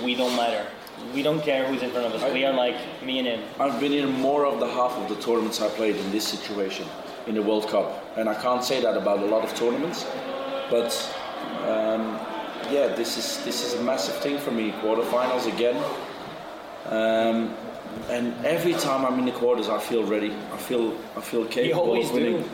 we 0.04 0.14
don't 0.14 0.36
matter. 0.36 0.66
We 1.14 1.22
don't 1.22 1.42
care 1.42 1.66
who's 1.66 1.82
in 1.82 1.90
front 1.90 2.06
of 2.06 2.14
us. 2.14 2.32
We 2.32 2.44
are 2.44 2.52
like 2.52 2.76
me 3.02 3.18
and 3.18 3.26
him. 3.26 3.40
I've 3.58 3.80
been 3.80 3.92
in 3.92 4.10
more 4.20 4.46
of 4.46 4.60
the 4.60 4.68
half 4.68 4.92
of 4.92 5.08
the 5.08 5.16
tournaments 5.20 5.60
I 5.60 5.68
played 5.68 5.96
in 5.96 6.10
this 6.12 6.26
situation 6.26 6.86
in 7.26 7.34
the 7.34 7.42
World 7.42 7.68
Cup, 7.68 8.04
and 8.16 8.28
I 8.28 8.34
can't 8.34 8.62
say 8.64 8.80
that 8.80 8.96
about 8.96 9.18
a 9.20 9.26
lot 9.26 9.42
of 9.44 9.54
tournaments. 9.54 10.06
But 10.70 10.92
um, 11.66 12.18
yeah, 12.70 12.94
this 12.94 13.16
is 13.18 13.44
this 13.44 13.64
is 13.64 13.74
a 13.80 13.82
massive 13.82 14.16
thing 14.22 14.38
for 14.38 14.52
me. 14.52 14.72
Quarterfinals 14.82 15.52
again, 15.52 15.76
um, 16.86 17.54
and 18.08 18.32
every 18.44 18.74
time 18.74 19.04
I'm 19.04 19.18
in 19.18 19.26
the 19.26 19.32
quarters, 19.32 19.68
I 19.68 19.78
feel 19.78 20.04
ready. 20.04 20.32
I 20.52 20.56
feel 20.56 20.96
I 21.16 21.20
feel 21.20 21.44
capable 21.46 21.82
always 21.82 22.08
of 22.08 22.14
winning. 22.14 22.42
do. 22.42 22.50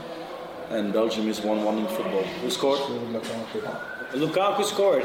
And 0.70 0.92
Belgium 0.92 1.28
is 1.28 1.40
one 1.40 1.62
one 1.62 1.78
in 1.78 1.86
football. 1.86 2.24
Who 2.42 2.50
scored? 2.50 2.80
Lukaku 4.12 4.64
scored. 4.64 5.04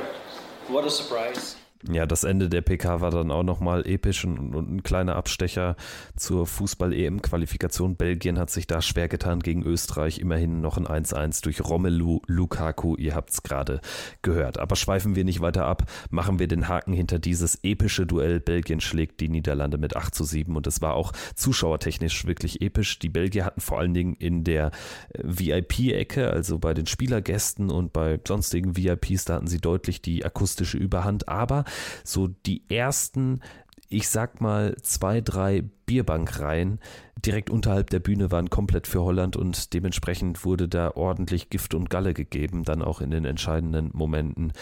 What 0.67 0.85
a 0.85 0.89
surprise. 0.89 1.55
Ja, 1.89 2.05
das 2.05 2.23
Ende 2.23 2.49
der 2.49 2.61
PK 2.61 3.01
war 3.01 3.11
dann 3.11 3.31
auch 3.31 3.43
nochmal 3.43 3.87
episch 3.87 4.23
und, 4.25 4.55
und 4.55 4.71
ein 4.71 4.83
kleiner 4.83 5.15
Abstecher 5.15 5.75
zur 6.15 6.45
Fußball-EM-Qualifikation. 6.45 7.95
Belgien 7.95 8.37
hat 8.37 8.49
sich 8.49 8.67
da 8.67 8.81
schwer 8.81 9.07
getan 9.07 9.39
gegen 9.39 9.63
Österreich. 9.63 10.19
Immerhin 10.19 10.61
noch 10.61 10.77
ein 10.77 10.85
1-1 10.85 11.43
durch 11.43 11.61
Romelu 11.61 12.21
Lukaku. 12.27 12.95
Ihr 12.97 13.15
habt 13.15 13.31
es 13.31 13.43
gerade 13.43 13.81
gehört. 14.21 14.59
Aber 14.59 14.75
schweifen 14.75 15.15
wir 15.15 15.23
nicht 15.23 15.41
weiter 15.41 15.65
ab. 15.65 15.89
Machen 16.11 16.39
wir 16.39 16.47
den 16.47 16.67
Haken 16.67 16.93
hinter 16.93 17.17
dieses 17.17 17.59
epische 17.63 18.05
Duell. 18.05 18.39
Belgien 18.39 18.79
schlägt 18.81 19.19
die 19.19 19.29
Niederlande 19.29 19.77
mit 19.77 19.95
8 19.95 20.13
zu 20.13 20.23
7 20.23 20.55
und 20.55 20.67
es 20.67 20.81
war 20.81 20.93
auch 20.93 21.13
zuschauertechnisch 21.35 22.25
wirklich 22.25 22.61
episch. 22.61 22.99
Die 22.99 23.09
Belgier 23.09 23.45
hatten 23.45 23.61
vor 23.61 23.79
allen 23.79 23.93
Dingen 23.93 24.15
in 24.15 24.43
der 24.43 24.71
äh, 25.13 25.23
VIP-Ecke, 25.23 26.29
also 26.29 26.59
bei 26.59 26.73
den 26.73 26.85
Spielergästen 26.85 27.71
und 27.71 27.93
bei 27.93 28.19
sonstigen 28.27 28.77
VIPs, 28.77 29.25
da 29.25 29.35
hatten 29.35 29.47
sie 29.47 29.59
deutlich 29.59 30.01
die 30.01 30.23
akustische 30.23 30.77
Überhand. 30.77 31.27
Aber 31.27 31.65
so 32.03 32.27
die 32.27 32.63
ersten, 32.69 33.41
ich 33.89 34.09
sag 34.09 34.41
mal, 34.41 34.75
zwei, 34.81 35.21
drei 35.21 35.63
Bierbankreihen 35.85 36.79
direkt 37.25 37.49
unterhalb 37.49 37.89
der 37.89 37.99
Bühne 37.99 38.31
waren 38.31 38.49
komplett 38.49 38.87
für 38.87 39.01
Holland 39.01 39.35
und 39.35 39.73
dementsprechend 39.73 40.43
wurde 40.45 40.67
da 40.67 40.91
ordentlich 40.95 41.49
Gift 41.49 41.73
und 41.73 41.89
Galle 41.89 42.13
gegeben, 42.13 42.63
dann 42.63 42.81
auch 42.81 43.01
in 43.01 43.11
den 43.11 43.25
entscheidenden 43.25 43.91
Momenten 43.93 44.53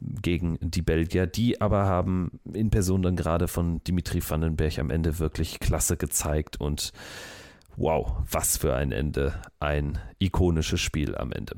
gegen 0.00 0.58
die 0.60 0.82
Belgier. 0.82 1.26
Die 1.26 1.60
aber 1.60 1.86
haben 1.86 2.40
in 2.52 2.70
Person 2.70 3.02
dann 3.02 3.16
gerade 3.16 3.48
von 3.48 3.82
Dimitri 3.84 4.22
Vandenberg 4.26 4.78
am 4.78 4.90
Ende 4.90 5.18
wirklich 5.18 5.60
klasse 5.60 5.96
gezeigt 5.96 6.60
und 6.60 6.92
wow, 7.76 8.12
was 8.30 8.58
für 8.58 8.74
ein 8.74 8.92
Ende. 8.92 9.34
Ein 9.60 9.98
ikonisches 10.18 10.80
Spiel 10.80 11.16
am 11.16 11.32
Ende. 11.32 11.56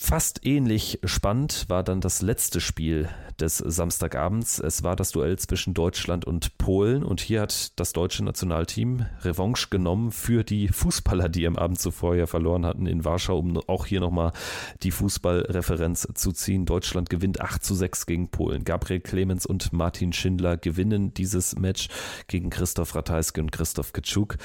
Fast 0.00 0.46
ähnlich 0.46 1.00
spannend 1.02 1.64
war 1.68 1.82
dann 1.82 2.00
das 2.00 2.22
letzte 2.22 2.60
Spiel 2.60 3.08
des 3.40 3.58
Samstagabends. 3.58 4.60
Es 4.60 4.84
war 4.84 4.94
das 4.94 5.10
Duell 5.10 5.36
zwischen 5.40 5.74
Deutschland 5.74 6.24
und 6.24 6.56
Polen 6.56 7.02
und 7.02 7.20
hier 7.20 7.42
hat 7.42 7.78
das 7.78 7.92
deutsche 7.94 8.24
Nationalteam 8.24 9.06
Revanche 9.22 9.66
genommen 9.70 10.12
für 10.12 10.44
die 10.44 10.68
Fußballer, 10.68 11.28
die 11.28 11.48
am 11.48 11.56
Abend 11.56 11.80
zuvor 11.80 12.14
ja 12.14 12.28
verloren 12.28 12.64
hatten 12.64 12.86
in 12.86 13.04
Warschau, 13.04 13.40
um 13.40 13.58
auch 13.66 13.86
hier 13.86 13.98
nochmal 13.98 14.32
die 14.84 14.92
Fußballreferenz 14.92 16.06
zu 16.14 16.30
ziehen. 16.30 16.64
Deutschland 16.64 17.10
gewinnt 17.10 17.40
8 17.40 17.62
zu 17.62 17.74
6 17.74 18.06
gegen 18.06 18.28
Polen. 18.28 18.62
Gabriel 18.62 19.00
Clemens 19.00 19.46
und 19.46 19.72
Martin 19.72 20.12
Schindler 20.12 20.56
gewinnen 20.56 21.12
dieses 21.12 21.56
Match 21.56 21.88
gegen 22.28 22.50
Christoph 22.50 22.94
Ratajski 22.94 23.40
und 23.40 23.50
Christoph 23.50 23.92
Kitschuk. 23.92 24.36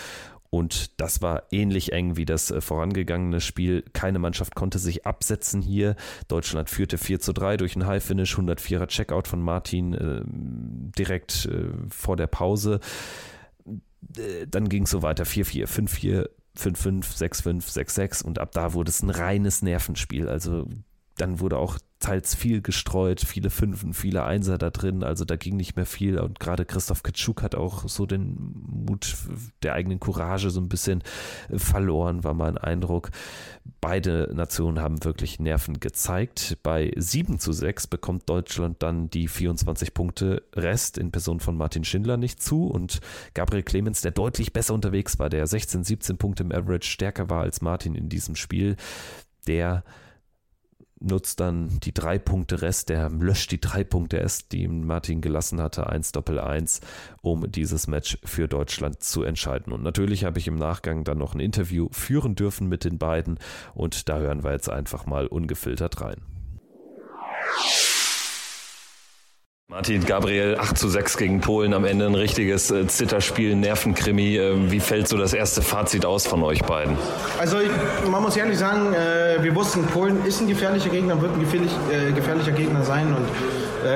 Und 0.54 1.02
das 1.02 1.24
war 1.24 1.48
ähnlich 1.50 1.94
eng 1.94 2.16
wie 2.16 2.26
das 2.26 2.52
äh, 2.52 2.62
vorangegangene 2.62 3.42
Spiel. 3.42 3.84
Keine 3.94 4.20
Mannschaft 4.20 4.54
konnte 4.54 4.78
sich 4.78 5.04
absetzen 5.04 5.64
hier. 5.64 5.96
Deutschland 6.28 6.70
führte 6.70 7.00
4 7.00 7.20
zu 7.20 7.34
3 7.34 7.58
durch 7.58 7.76
einen 7.76 7.88
High-Finish, 7.88 8.38
104er 8.38 8.86
Checkout 8.86 9.28
von 9.28 9.42
Martin 9.42 9.96
äh, 9.96 10.22
direkt 10.96 11.48
äh, 11.48 11.70
vor 11.90 12.18
der 12.18 12.28
Pause. 12.28 12.82
Äh, 13.66 14.46
dann 14.48 14.70
ging 14.70 14.84
es 14.84 14.92
so 14.92 15.02
weiter, 15.02 15.24
4-4, 15.24 15.66
5-4, 15.66 16.30
5-5, 16.56 17.18
6-5, 17.18 17.74
6-6 17.74 18.24
und 18.24 18.38
ab 18.38 18.52
da 18.52 18.74
wurde 18.74 18.90
es 18.90 19.02
ein 19.02 19.10
reines 19.10 19.64
Nervenspiel. 19.64 20.30
Also 20.30 20.68
dann 21.18 21.40
wurde 21.40 21.58
auch 21.58 21.80
teils 22.04 22.36
viel 22.36 22.62
gestreut, 22.62 23.22
viele 23.22 23.50
Fünfen, 23.50 23.94
viele 23.94 24.24
Einser 24.24 24.58
da 24.58 24.70
drin, 24.70 25.04
also 25.04 25.24
da 25.24 25.38
ging 25.38 25.56
nicht 25.56 25.78
mehr 25.78 25.86
viel 25.86 26.20
und 26.20 26.40
gerade 26.40 26.66
Christoph 26.66 27.02
Kitschuk 27.02 27.42
hat 27.42 27.56
auch 27.56 27.88
so 27.88 28.06
den 28.06 28.54
Mut 28.68 29.16
der 29.64 29.74
eigenen 29.74 30.02
Courage 30.02 30.50
so 30.50 30.60
ein 30.60 30.68
bisschen 30.68 31.02
verloren, 31.56 32.24
war 32.24 32.34
mein 32.34 32.58
Eindruck. 32.58 33.12
Beide 33.80 34.30
Nationen 34.34 34.80
haben 34.80 35.04
wirklich 35.06 35.40
Nerven 35.40 35.80
gezeigt. 35.80 36.58
Bei 36.62 36.92
7 36.96 37.40
zu 37.40 37.54
6 37.54 37.88
bekommt 37.88 38.30
Deutschland 38.30 38.84
dann 38.84 39.10
die 39.10 39.30
24 39.30 39.94
Punkte 39.94 40.44
Rest 40.54 40.98
in 40.98 41.12
Person 41.12 41.40
von 41.40 41.56
Martin 41.56 41.86
Schindler 41.86 42.18
nicht 42.18 42.42
zu 42.42 42.68
und 42.68 43.00
Gabriel 43.34 43.64
Clemens, 43.64 44.02
der 44.02 44.12
deutlich 44.12 44.52
besser 44.52 44.74
unterwegs 44.74 45.20
war, 45.20 45.30
der 45.30 45.48
16, 45.48 45.86
17 45.86 46.18
Punkte 46.18 46.44
im 46.44 46.52
Average 46.52 46.90
stärker 46.90 47.30
war 47.30 47.44
als 47.44 47.62
Martin 47.62 47.96
in 47.96 48.10
diesem 48.10 48.36
Spiel, 48.36 48.76
der 49.48 49.84
nutzt 51.04 51.40
dann 51.40 51.80
die 51.82 51.94
drei 51.94 52.18
Punkte 52.18 52.62
Rest, 52.62 52.90
der 52.90 53.10
löscht 53.10 53.52
die 53.52 53.62
drei 53.62 53.84
Punkte 53.84 54.18
erst, 54.18 54.52
die 54.52 54.68
Martin 54.68 55.22
gelassen 55.22 55.62
hatte, 55.62 55.88
1 55.88 56.12
Doppel 56.14 56.40
1, 56.40 56.82
um 57.22 57.52
dieses 57.52 57.88
Match 57.88 58.18
für 58.24 58.48
Deutschland 58.48 59.04
zu 59.04 59.24
entscheiden. 59.24 59.74
Und 59.74 59.84
natürlich 59.84 60.26
habe 60.26 60.40
ich 60.40 60.48
im 60.48 60.56
Nachgang 60.56 61.04
dann 61.04 61.18
noch 61.18 61.36
ein 61.36 61.40
Interview 61.40 61.90
führen 61.92 62.36
dürfen 62.36 62.68
mit 62.68 62.84
den 62.84 62.98
beiden 62.98 63.40
und 63.74 64.10
da 64.10 64.18
hören 64.18 64.44
wir 64.44 64.52
jetzt 64.52 64.70
einfach 64.70 65.06
mal 65.06 65.28
ungefiltert 65.28 66.02
rein. 66.02 66.22
Martin 69.74 70.06
Gabriel 70.06 70.56
8 70.60 70.78
zu 70.78 70.88
6 70.88 71.18
gegen 71.18 71.42
Polen, 71.42 71.74
am 71.74 71.84
Ende 71.84 72.06
ein 72.06 72.14
richtiges 72.14 72.70
äh, 72.70 72.86
Zitterspiel, 72.86 73.56
Nervenkrimi. 73.56 74.38
Äh, 74.38 74.72
wie 74.72 74.80
fällt 74.80 75.08
so 75.08 75.18
das 75.18 75.34
erste 75.34 75.64
Fazit 75.64 76.06
aus 76.06 76.28
von 76.28 76.44
euch 76.44 76.62
beiden? 76.62 76.96
Also 77.40 77.58
ich, 77.60 77.72
man 78.08 78.22
muss 78.22 78.38
ehrlich 78.38 78.60
sagen, 78.60 78.94
äh, 78.94 79.42
wir 79.42 79.56
wussten, 79.56 79.84
Polen 79.88 80.24
ist 80.28 80.42
ein 80.42 80.48
gefährlicher 80.48 80.92
Gegner, 80.92 81.20
wird 81.20 81.34
ein 81.34 81.40
gefährlich, 81.40 81.72
äh, 81.92 82.12
gefährlicher 82.12 82.52
Gegner 82.52 82.84
sein 82.84 83.08
und 83.08 83.26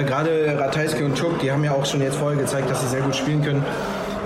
gerade 0.06 0.58
Ratajski 0.60 1.04
und 1.04 1.18
Czuk, 1.18 1.40
die 1.40 1.50
haben 1.50 1.64
ja 1.64 1.72
auch 1.72 1.86
schon 1.86 2.02
jetzt 2.02 2.18
vorher 2.18 2.38
gezeigt, 2.38 2.70
dass 2.70 2.82
sie 2.82 2.88
sehr 2.88 3.00
gut 3.00 3.16
spielen 3.16 3.42
können. 3.42 3.64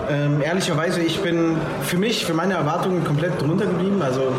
Ähm, 0.09 0.41
ehrlicherweise, 0.41 1.01
ich 1.01 1.19
bin 1.19 1.57
für 1.83 1.97
mich, 1.97 2.25
für 2.25 2.33
meine 2.33 2.55
Erwartungen 2.55 3.03
komplett 3.03 3.39
drunter 3.39 3.67
geblieben. 3.67 4.01
Also 4.01 4.31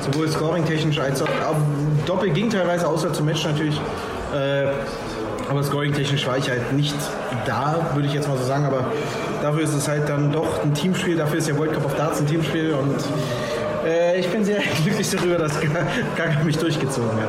sowohl 0.00 0.28
scoring-technisch 0.28 0.98
als 0.98 1.22
auch, 1.22 1.28
auch 1.28 1.56
doppelt 2.04 2.34
ging 2.34 2.50
teilweise, 2.50 2.88
außer 2.88 3.12
zum 3.12 3.26
Match 3.26 3.44
natürlich. 3.44 3.78
Aber 5.48 5.62
scoring-technisch 5.62 6.26
war 6.26 6.38
ich 6.38 6.50
halt 6.50 6.72
nicht 6.72 6.96
da, 7.46 7.90
würde 7.94 8.08
ich 8.08 8.14
jetzt 8.14 8.28
mal 8.28 8.36
so 8.36 8.44
sagen. 8.44 8.64
Aber 8.64 8.92
dafür 9.42 9.62
ist 9.62 9.74
es 9.74 9.88
halt 9.88 10.08
dann 10.08 10.32
doch 10.32 10.62
ein 10.62 10.74
Teamspiel. 10.74 11.16
Dafür 11.16 11.38
ist 11.38 11.48
der 11.48 11.58
World 11.58 11.72
Cup 11.72 11.84
of 11.84 11.94
Darts 11.94 12.20
ein 12.20 12.26
Teamspiel. 12.26 12.74
Und 12.74 12.96
äh, 13.86 14.18
ich 14.18 14.28
bin 14.28 14.44
sehr 14.44 14.60
glücklich 14.84 15.08
darüber, 15.10 15.38
dass 15.38 15.52
Gaga 15.60 16.42
mich 16.44 16.58
durchgezogen 16.58 17.10
hat. 17.12 17.28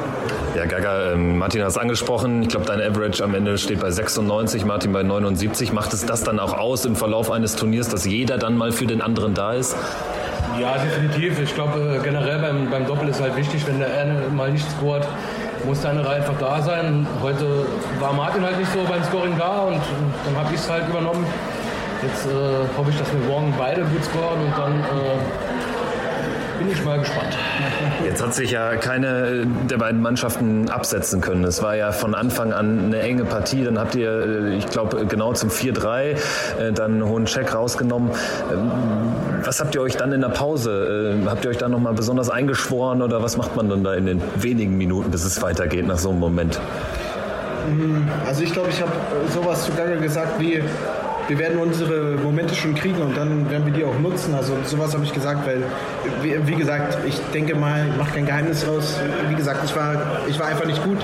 Ja, 0.55 0.65
Gaga, 0.65 1.13
ähm, 1.13 1.37
Martin 1.37 1.61
hat 1.61 1.69
es 1.69 1.77
angesprochen. 1.77 2.41
Ich 2.41 2.49
glaube, 2.49 2.65
dein 2.65 2.81
Average 2.81 3.23
am 3.23 3.35
Ende 3.35 3.57
steht 3.59 3.79
bei 3.79 3.91
96, 3.91 4.65
Martin 4.65 4.91
bei 4.91 5.03
79. 5.03 5.71
Macht 5.71 5.93
es 5.93 6.05
das 6.05 6.23
dann 6.23 6.39
auch 6.39 6.53
aus 6.53 6.85
im 6.85 6.95
Verlauf 6.95 7.29
eines 7.29 7.55
Turniers, 7.55 7.89
dass 7.89 8.05
jeder 8.05 8.39
dann 8.39 8.57
mal 8.57 8.71
für 8.71 8.87
den 8.87 9.01
anderen 9.01 9.35
da 9.35 9.53
ist? 9.53 9.75
Ja, 10.59 10.75
definitiv. 10.79 11.39
Ich 11.39 11.53
glaube, 11.53 11.99
äh, 11.99 12.03
generell 12.03 12.39
beim, 12.39 12.71
beim 12.71 12.87
Doppel 12.87 13.09
ist 13.09 13.21
halt 13.21 13.35
wichtig, 13.35 13.67
wenn 13.67 13.79
der 13.79 13.95
eine 13.95 14.29
mal 14.35 14.51
nicht 14.51 14.65
scoret, 14.71 15.07
muss 15.65 15.81
der 15.81 15.91
andere 15.91 16.09
einfach 16.09 16.37
da 16.39 16.61
sein. 16.61 17.05
Heute 17.21 17.65
war 17.99 18.13
Martin 18.13 18.43
halt 18.43 18.57
nicht 18.57 18.71
so 18.71 18.79
beim 18.87 19.03
Scoring 19.03 19.37
da 19.37 19.63
und 19.63 19.81
dann 20.25 20.43
habe 20.43 20.53
ich 20.53 20.59
es 20.59 20.69
halt 20.69 20.87
übernommen. 20.87 21.25
Jetzt 22.03 22.25
äh, 22.25 22.77
hoffe 22.77 22.91
ich, 22.91 22.97
dass 22.97 23.11
wir 23.11 23.19
morgen 23.27 23.53
beide 23.57 23.81
gut 23.81 24.03
scoren 24.03 24.39
und 24.45 24.57
dann 24.57 24.73
äh, 24.81 26.59
bin 26.59 26.71
ich 26.71 26.83
mal 26.85 26.99
gespannt. 26.99 27.35
Jetzt 28.05 28.21
hat 28.21 28.33
sich 28.33 28.51
ja 28.51 28.75
keine 28.75 29.45
der 29.69 29.77
beiden 29.77 30.01
Mannschaften 30.01 30.69
absetzen 30.69 31.21
können. 31.21 31.43
Es 31.43 31.61
war 31.61 31.75
ja 31.75 31.91
von 31.91 32.13
Anfang 32.13 32.53
an 32.53 32.85
eine 32.85 33.01
enge 33.01 33.25
Partie. 33.25 33.63
Dann 33.63 33.79
habt 33.79 33.95
ihr, 33.95 34.11
äh, 34.11 34.57
ich 34.57 34.67
glaube, 34.67 35.05
genau 35.05 35.33
zum 35.33 35.49
4-3 35.49 36.01
äh, 36.01 36.17
dann 36.71 36.93
einen 36.93 37.05
hohen 37.05 37.25
Check 37.25 37.53
rausgenommen. 37.53 38.11
Ähm, 38.51 39.11
was 39.43 39.59
habt 39.59 39.75
ihr 39.75 39.81
euch 39.81 39.95
dann 39.95 40.11
in 40.11 40.21
der 40.21 40.29
Pause? 40.29 41.19
Äh, 41.23 41.27
habt 41.27 41.45
ihr 41.45 41.51
euch 41.51 41.57
da 41.57 41.69
nochmal 41.69 41.93
besonders 41.93 42.29
eingeschworen 42.29 43.01
oder 43.01 43.21
was 43.21 43.37
macht 43.37 43.55
man 43.55 43.69
dann 43.69 43.83
da 43.83 43.93
in 43.93 44.05
den 44.05 44.21
wenigen 44.35 44.77
Minuten, 44.77 45.11
bis 45.11 45.23
es 45.25 45.41
weitergeht 45.41 45.87
nach 45.87 45.97
so 45.97 46.09
einem 46.09 46.19
Moment? 46.19 46.59
Hm, 47.67 48.07
also 48.25 48.43
ich 48.43 48.53
glaube, 48.53 48.69
ich 48.69 48.81
habe 48.81 48.91
sowas 49.33 49.65
zu 49.65 49.73
Gaga 49.73 49.95
gesagt 49.95 50.39
wie, 50.39 50.61
wir 51.27 51.39
werden 51.39 51.59
unsere 51.59 52.15
Momente 52.15 52.55
schon 52.55 52.73
kriegen 52.73 53.01
und 53.01 53.17
dann 53.17 53.49
werden 53.49 53.65
wir 53.65 53.73
die 53.73 53.83
auch 53.83 53.99
nutzen. 53.99 54.33
Also 54.33 54.53
sowas 54.63 54.93
habe 54.93 55.03
ich 55.03 55.13
gesagt, 55.13 55.45
weil, 55.45 55.63
wie, 56.21 56.47
wie, 56.47 56.55
gesagt, 56.55 56.99
ich 57.05 57.19
denke 57.33 57.55
mal, 57.55 57.85
ich 57.89 57.97
mache 57.97 58.13
kein 58.13 58.25
Geheimnis 58.25 58.65
raus. 58.65 58.97
Wie 59.27 59.35
gesagt, 59.35 59.59
ich 59.65 59.75
war, 59.75 60.21
ich 60.27 60.39
war 60.39 60.47
einfach 60.47 60.65
nicht 60.65 60.81
gut. 60.83 60.99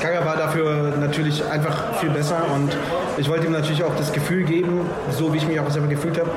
Gaga 0.00 0.24
war 0.24 0.36
dafür 0.36 0.92
natürlich 1.00 1.44
einfach 1.50 1.96
viel 2.00 2.10
besser 2.10 2.42
und 2.54 2.76
ich 3.16 3.28
wollte 3.28 3.46
ihm 3.46 3.52
natürlich 3.52 3.82
auch 3.82 3.96
das 3.96 4.12
Gefühl 4.12 4.44
geben, 4.44 4.82
so 5.10 5.32
wie 5.32 5.38
ich 5.38 5.48
mich 5.48 5.58
auch 5.58 5.70
selber 5.70 5.88
gefühlt 5.88 6.20
habe. 6.20 6.30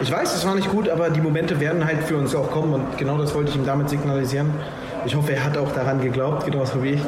Ich 0.00 0.10
weiß, 0.10 0.34
es 0.34 0.44
war 0.44 0.54
nicht 0.54 0.70
gut, 0.70 0.88
aber 0.88 1.10
die 1.10 1.20
Momente 1.20 1.60
werden 1.60 1.84
halt 1.84 2.04
für 2.04 2.16
uns 2.16 2.34
auch 2.34 2.50
kommen 2.50 2.74
und 2.74 2.98
genau 2.98 3.16
das 3.18 3.34
wollte 3.34 3.50
ich 3.50 3.56
ihm 3.56 3.64
damit 3.64 3.88
signalisieren. 3.88 4.52
Ich 5.06 5.14
hoffe, 5.14 5.32
er 5.32 5.44
hat 5.44 5.56
auch 5.56 5.72
daran 5.72 6.00
geglaubt, 6.00 6.46
genauso 6.46 6.82
wie 6.82 6.90
ich. 6.90 7.00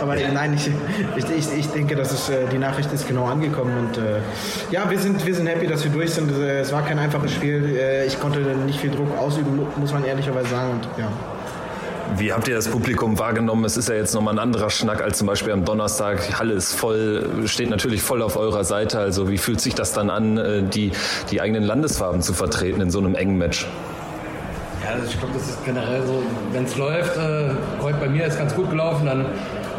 Aber 0.00 0.16
nein, 0.16 0.54
ich, 0.54 0.70
ich, 1.16 1.58
ich, 1.58 1.68
denke, 1.68 1.94
dass 1.94 2.12
es, 2.12 2.28
äh, 2.28 2.46
die 2.52 2.58
Nachricht 2.58 2.92
ist 2.92 3.08
genau 3.08 3.26
angekommen. 3.26 3.72
Und 3.78 3.98
äh, 3.98 4.20
ja, 4.70 4.90
wir 4.90 4.98
sind, 4.98 5.24
wir 5.24 5.34
sind 5.34 5.46
happy, 5.46 5.66
dass 5.66 5.84
wir 5.84 5.90
durch 5.90 6.12
sind. 6.12 6.30
Es 6.30 6.72
war 6.72 6.84
kein 6.84 6.98
einfaches 6.98 7.32
Spiel. 7.32 7.76
Äh, 7.76 8.06
ich 8.06 8.20
konnte 8.20 8.40
nicht 8.40 8.80
viel 8.80 8.90
Druck 8.90 9.16
ausüben, 9.18 9.60
muss 9.76 9.92
man 9.92 10.04
ehrlicherweise 10.04 10.48
sagen. 10.48 10.72
Und, 10.72 10.88
ja. 10.98 11.08
Wie 12.16 12.32
habt 12.32 12.46
ihr 12.48 12.54
das 12.54 12.68
Publikum 12.68 13.18
wahrgenommen? 13.18 13.64
Es 13.64 13.76
ist 13.76 13.88
ja 13.88 13.94
jetzt 13.94 14.14
nochmal 14.14 14.34
ein 14.34 14.38
anderer 14.38 14.70
Schnack 14.70 15.02
als 15.02 15.18
zum 15.18 15.26
Beispiel 15.26 15.52
am 15.52 15.64
Donnerstag. 15.64 16.38
Halle 16.38 16.54
ist 16.54 16.74
voll, 16.74 17.42
steht 17.46 17.70
natürlich 17.70 18.02
voll 18.02 18.22
auf 18.22 18.36
eurer 18.36 18.64
Seite. 18.64 18.98
Also 18.98 19.30
wie 19.30 19.38
fühlt 19.38 19.60
sich 19.60 19.74
das 19.74 19.92
dann 19.92 20.10
an, 20.10 20.36
äh, 20.36 20.62
die, 20.62 20.92
die 21.30 21.40
eigenen 21.40 21.62
Landesfarben 21.62 22.20
zu 22.20 22.34
vertreten 22.34 22.80
in 22.80 22.90
so 22.90 22.98
einem 22.98 23.14
engen 23.14 23.38
Match? 23.38 23.66
Ja, 24.82 24.90
also 24.90 25.06
ich 25.06 25.18
glaube, 25.18 25.34
das 25.34 25.48
ist 25.48 25.64
generell 25.64 26.02
so, 26.06 26.22
wenn 26.52 26.64
es 26.64 26.76
läuft, 26.76 27.16
äh, 27.16 27.50
heute 27.80 27.98
bei 27.98 28.08
mir 28.08 28.26
ist 28.26 28.38
ganz 28.38 28.54
gut 28.54 28.70
gelaufen, 28.70 29.06
dann 29.06 29.26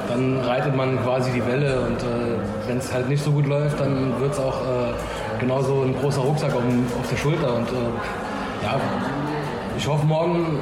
dann 0.10 0.38
reitet 0.42 0.76
man 0.76 1.02
quasi 1.02 1.32
die 1.32 1.46
Welle 1.46 1.80
und 1.80 2.02
äh, 2.04 2.38
wenn 2.68 2.78
es 2.78 2.94
halt 2.94 3.08
nicht 3.08 3.24
so 3.24 3.32
gut 3.32 3.48
läuft, 3.48 3.80
dann 3.80 4.20
wird 4.20 4.34
es 4.34 4.40
auch 4.40 4.62
äh, 4.62 5.40
genauso 5.40 5.84
ein 5.84 5.96
großer 5.96 6.22
Rucksack 6.22 6.54
auf, 6.54 6.62
auf 6.62 7.10
der 7.10 7.18
Schulter 7.18 7.56
und 7.56 7.70
äh, 7.70 8.64
ja, 8.64 8.80
ich 9.78 9.88
hoffe 9.88 10.06
morgen 10.06 10.60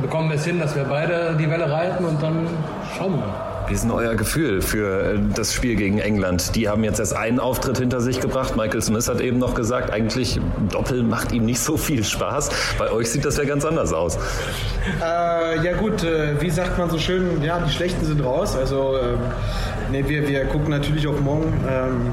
bekommen 0.00 0.28
wir 0.28 0.36
es 0.36 0.44
hin, 0.44 0.58
dass 0.58 0.74
wir 0.74 0.84
beide 0.84 1.36
die 1.38 1.48
Welle 1.50 1.70
reiten 1.70 2.04
und 2.04 2.22
dann 2.22 2.46
schauen 2.96 3.12
wir 3.12 3.26
mal. 3.26 3.54
Wie 3.66 3.72
ist 3.72 3.84
denn 3.84 3.92
euer 3.92 4.14
Gefühl 4.14 4.60
für 4.60 5.14
äh, 5.14 5.18
das 5.34 5.54
Spiel 5.54 5.74
gegen 5.76 5.98
England? 5.98 6.54
Die 6.54 6.68
haben 6.68 6.84
jetzt 6.84 7.00
erst 7.00 7.16
einen 7.16 7.40
Auftritt 7.40 7.78
hinter 7.78 8.00
sich 8.02 8.20
gebracht. 8.20 8.56
Michael 8.56 8.82
Smith 8.82 9.08
hat 9.08 9.22
eben 9.22 9.38
noch 9.38 9.54
gesagt, 9.54 9.90
eigentlich 9.90 10.38
Doppel 10.70 11.02
macht 11.02 11.32
ihm 11.32 11.46
nicht 11.46 11.60
so 11.60 11.78
viel 11.78 12.04
Spaß. 12.04 12.50
Bei 12.78 12.90
euch 12.90 13.10
sieht 13.10 13.24
das 13.24 13.38
ja 13.38 13.44
ganz 13.44 13.64
anders 13.64 13.94
aus. 13.94 14.18
Äh, 15.00 15.64
ja 15.64 15.72
gut, 15.78 16.04
äh, 16.04 16.40
wie 16.42 16.50
sagt 16.50 16.78
man 16.78 16.90
so 16.90 16.98
schön, 16.98 17.42
ja, 17.42 17.58
die 17.58 17.72
Schlechten 17.72 18.04
sind 18.04 18.22
raus. 18.22 18.54
Also 18.54 18.98
ähm, 19.02 19.18
nee, 19.90 20.04
wir, 20.06 20.28
wir 20.28 20.44
gucken 20.44 20.68
natürlich 20.68 21.06
auf 21.06 21.18
morgen. 21.20 21.52
Ähm, 21.66 22.12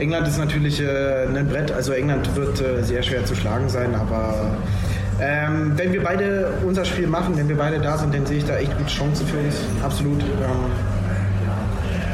England 0.00 0.26
ist 0.28 0.38
natürlich 0.38 0.82
äh, 0.82 1.26
ein 1.26 1.48
Brett, 1.48 1.70
also 1.70 1.92
England 1.92 2.34
wird 2.36 2.60
äh, 2.60 2.82
sehr 2.82 3.02
schwer 3.02 3.24
zu 3.24 3.34
schlagen 3.34 3.68
sein, 3.68 3.94
aber 3.94 4.56
ähm, 5.20 5.72
wenn 5.76 5.92
wir 5.92 6.02
beide 6.02 6.52
unser 6.66 6.84
Spiel 6.84 7.06
machen, 7.06 7.36
wenn 7.36 7.48
wir 7.48 7.56
beide 7.56 7.78
da 7.80 7.96
sind, 7.96 8.14
dann 8.14 8.26
sehe 8.26 8.38
ich 8.38 8.44
da 8.44 8.56
echt 8.56 8.76
gute 8.76 8.90
Chancen 8.90 9.26
für 9.26 9.38
uns. 9.38 9.56
Absolut. 9.82 10.22
Ähm, 10.22 10.70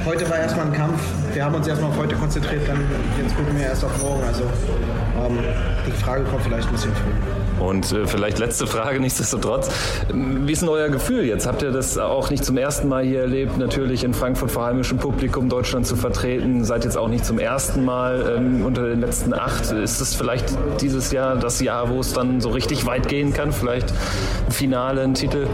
heute 0.07 0.29
war 0.31 0.39
erstmal 0.39 0.67
ein 0.67 0.73
Kampf. 0.73 1.01
Wir 1.35 1.45
haben 1.45 1.55
uns 1.55 1.67
erstmal 1.67 1.91
auf 1.91 1.99
heute 1.99 2.15
konzentriert, 2.15 2.63
dann 2.69 2.79
jetzt 3.21 3.37
gucken 3.37 3.57
wir 3.59 3.67
erst 3.67 3.85
auf 3.85 4.01
morgen. 4.01 4.23
Also 4.25 4.45
ähm, 4.45 5.39
die 5.87 5.93
Frage 5.93 6.25
kommt 6.25 6.43
vielleicht 6.43 6.69
ein 6.69 6.73
bisschen 6.73 6.93
früh. 6.95 7.42
Und 7.61 7.93
äh, 7.93 8.07
vielleicht 8.07 8.39
letzte 8.39 8.67
Frage, 8.67 9.01
nichtsdestotrotz. 9.01 9.71
Wie 10.13 10.53
ist 10.53 10.63
denn 10.63 10.69
euer 10.69 10.89
Gefühl 10.89 11.25
jetzt? 11.25 11.47
Habt 11.47 11.63
ihr 11.63 11.71
das 11.71 11.99
auch 11.99 12.31
nicht 12.31 12.45
zum 12.45 12.57
ersten 12.57 12.89
Mal 12.89 13.05
hier 13.05 13.21
erlebt, 13.21 13.59
natürlich 13.59 14.05
in 14.05 14.15
Frankfurt 14.15 14.51
vor 14.51 14.65
heimischem 14.65 14.99
Publikum 14.99 15.49
Deutschland 15.49 15.87
zu 15.87 15.97
vertreten? 15.97 16.65
Seid 16.65 16.85
jetzt 16.85 16.97
auch 16.97 17.09
nicht 17.09 17.25
zum 17.25 17.39
ersten 17.39 17.85
Mal 17.85 18.37
ähm, 18.37 18.65
unter 18.65 18.89
den 18.89 19.01
letzten 19.01 19.35
acht. 19.35 19.71
Ist 19.73 20.01
es 20.01 20.15
vielleicht 20.15 20.47
dieses 20.81 21.13
Jahr 21.13 21.37
das 21.37 21.61
Jahr, 21.61 21.91
wo 21.91 22.01
es 22.01 22.13
dann 22.13 22.41
so 22.41 22.51
richtig 22.51 22.87
weit 22.87 23.09
gehen 23.09 23.33
kann? 23.33 23.53
Vielleicht 23.53 23.91
ein 23.91 24.53
Finale, 24.53 25.03
ein 25.03 25.15
Titel? 25.15 25.47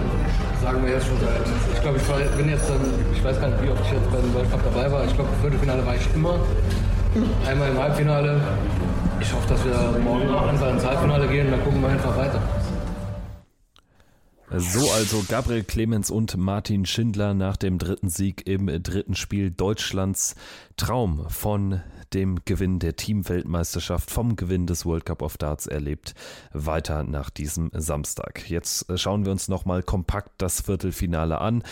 Sagen 0.63 0.85
wir 0.85 0.93
jetzt 0.93 1.07
schon 1.07 1.17
seit. 1.21 1.47
Ich 1.75 1.81
glaube, 1.81 1.99
ich 1.99 2.09
war, 2.09 2.19
bin 2.37 2.49
jetzt, 2.49 2.65
ich 3.15 3.25
weiß 3.25 3.41
gar 3.41 3.49
nicht, 3.49 3.63
wie 3.63 3.71
oft 3.71 3.81
ich 3.85 3.93
jetzt 3.93 4.11
bei 4.11 4.19
dem 4.19 4.35
World 4.35 4.51
Cup 4.51 4.61
dabei 4.65 4.91
war. 4.91 5.05
Ich 5.05 5.15
glaube, 5.15 5.31
im 5.35 5.41
Viertelfinale 5.41 5.87
war 5.87 5.95
ich 5.95 6.15
immer. 6.15 6.41
Einmal 7.47 7.71
im 7.71 7.79
Halbfinale, 7.79 8.41
ich 9.21 9.33
hoffe, 9.33 9.49
dass 9.49 9.65
wir 9.65 9.99
morgen 10.01 10.29
auch 10.29 10.47
einfach 10.47 10.71
ins 10.71 10.85
Halbfinale 10.85 11.29
gehen 11.29 11.47
und 11.47 11.53
dann 11.53 11.65
gucken 11.65 11.81
wir 11.83 11.89
einfach 11.89 12.17
weiter. 12.17 12.41
So 14.57 14.91
also 14.93 15.25
Gabriel 15.29 15.63
Clemens 15.63 16.11
und 16.11 16.37
Martin 16.39 16.87
Schindler 16.87 17.35
nach 17.35 17.57
dem 17.59 17.79
dritten 17.79 18.09
Sieg 18.09 18.47
im 18.47 18.67
dritten 18.83 19.15
Spiel 19.15 19.51
Deutschlands 19.51 20.37
Traum 20.77 21.29
von 21.29 21.83
dem 22.15 22.39
Gewinn 22.47 22.79
der 22.79 22.97
Teamweltmeisterschaft, 22.97 24.11
vom 24.11 24.37
Gewinn 24.37 24.67
des 24.67 24.87
World 24.87 25.05
Cup 25.05 25.21
of 25.21 25.37
Darts 25.37 25.67
erlebt, 25.67 26.15
weiter 26.55 27.05
nach 27.05 27.29
diesem 27.29 27.71
Samstag. 27.75 28.49
Jetzt 28.49 28.87
schauen 28.99 29.27
wir 29.27 29.33
uns 29.33 29.49
nochmal 29.49 29.83
kompakt 29.83 30.31
das 30.39 30.63
Viertelfinale 30.63 31.43
an. 31.43 31.63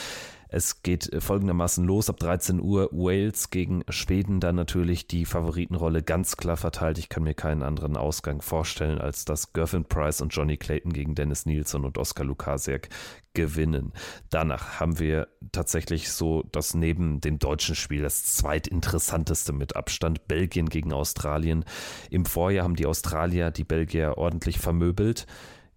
Es 0.57 0.83
geht 0.83 1.11
folgendermaßen 1.19 1.85
los 1.85 2.09
ab 2.09 2.19
13 2.19 2.63
Uhr 2.63 2.89
Wales 2.91 3.51
gegen 3.51 3.85
Schweden, 3.91 4.41
dann 4.41 4.57
natürlich 4.57 5.07
die 5.07 5.27
Favoritenrolle 5.27 6.03
ganz 6.03 6.39
klar 6.39 6.57
verteilt. 6.57 6.97
Ich 6.97 7.11
kann 7.11 7.25
mir 7.25 7.35
keinen 7.35 7.63
anderen 7.63 7.99
Ausgang 7.99 8.41
vorstellen, 8.41 8.99
als 8.99 9.27
dass 9.27 9.53
Gervin 9.53 9.85
Price 9.85 10.23
und 10.23 10.31
Johnny 10.31 10.57
Clayton 10.57 10.95
gegen 10.95 11.15
Dennis 11.15 11.45
Nielsen 11.45 11.85
und 11.85 11.99
Oskar 11.99 12.25
Lukasiak 12.25 12.89
gewinnen. 13.35 13.93
Danach 14.31 14.81
haben 14.81 14.99
wir 14.99 15.29
tatsächlich 15.53 16.11
so 16.11 16.43
das 16.53 16.73
neben 16.73 17.21
dem 17.21 17.39
deutschen 17.39 17.75
Spiel 17.75 18.01
das 18.01 18.25
zweitinteressanteste 18.25 19.53
mit 19.53 19.77
Abstand 19.77 20.27
Belgien 20.27 20.71
gegen 20.71 20.95
Australien. 20.95 21.67
Im 22.09 22.25
Vorjahr 22.25 22.65
haben 22.65 22.77
die 22.77 22.87
Australier 22.87 23.51
die 23.51 23.65
Belgier 23.65 24.17
ordentlich 24.17 24.59
vermöbelt. 24.59 25.27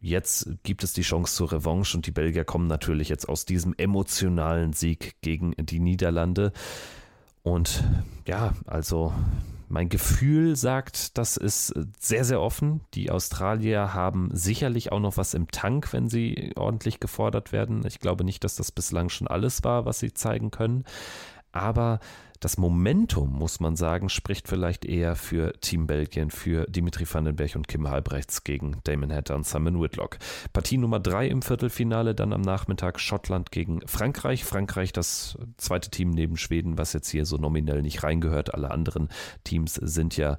Jetzt 0.02 0.50
gibt 0.64 0.84
es 0.84 0.94
die 0.94 1.02
Chance 1.02 1.36
zur 1.36 1.52
Revanche 1.52 1.98
und 1.98 2.06
die 2.06 2.12
Belgier 2.12 2.46
kommen 2.46 2.68
natürlich 2.68 3.10
jetzt 3.10 3.28
aus 3.28 3.46
diesem 3.46 3.74
emotionalen 3.78 4.74
Sieg 4.74 5.16
gegen 5.22 5.54
die 5.58 5.80
Niederlande. 5.80 6.54
Und 7.44 7.84
ja, 8.26 8.54
also 8.66 9.14
mein 9.68 9.90
Gefühl 9.90 10.56
sagt, 10.56 11.18
das 11.18 11.38
ist 11.38 11.74
sehr, 12.00 12.26
sehr 12.26 12.42
offen. 12.42 12.82
Die 12.94 13.12
Australier 13.12 13.94
haben 13.94 14.30
sicherlich 14.34 14.92
auch 14.92 15.00
noch 15.00 15.18
was 15.18 15.34
im 15.34 15.48
Tank, 15.50 15.94
wenn 15.94 16.10
sie 16.10 16.54
ordentlich 16.56 17.00
gefordert 17.00 17.52
werden. 17.52 17.86
Ich 17.86 18.00
glaube 18.00 18.24
nicht, 18.24 18.44
dass 18.44 18.56
das 18.56 18.72
bislang 18.72 19.10
schon 19.10 19.28
alles 19.28 19.64
war, 19.64 19.86
was 19.86 20.00
sie 20.00 20.14
zeigen 20.14 20.50
können. 20.50 20.86
Aber 21.52 22.00
Das 22.41 22.58
Momentum, 22.58 23.34
muss 23.34 23.60
man 23.60 23.75
sagen, 23.75 24.08
spricht 24.08 24.47
vielleicht 24.47 24.86
eher 24.86 25.17
für 25.17 25.60
Team 25.60 25.88
Belgien, 25.88 26.32
für 26.32 26.65
Dimitri 26.69 27.06
Vandenberg 27.06 27.58
und 27.58 27.67
Kim 27.67 27.89
Halbrechts 27.89 28.45
gegen 28.45 28.80
Damon 28.86 29.12
Hatter 29.12 29.36
und 29.36 29.45
Simon 29.45 29.82
Whitlock. 29.82 30.19
Partie 30.54 30.78
Nummer 30.78 31.02
drei 31.02 31.28
im 31.28 31.41
Viertelfinale, 31.41 32.15
dann 32.15 32.32
am 32.32 32.39
Nachmittag 32.39 33.02
Schottland 33.02 33.52
gegen 33.52 33.86
Frankreich. 33.86 34.45
Frankreich, 34.45 34.93
das 34.93 35.38
zweite 35.58 35.89
Team 35.89 36.12
neben 36.12 36.38
Schweden, 36.38 36.78
was 36.78 36.93
jetzt 36.93 37.10
hier 37.10 37.25
so 37.25 37.36
nominell 37.36 37.82
nicht 37.82 38.04
reingehört. 38.04 38.54
Alle 38.54 38.71
anderen 38.71 39.10
Teams 39.43 39.73
sind 39.73 40.15
ja 40.15 40.38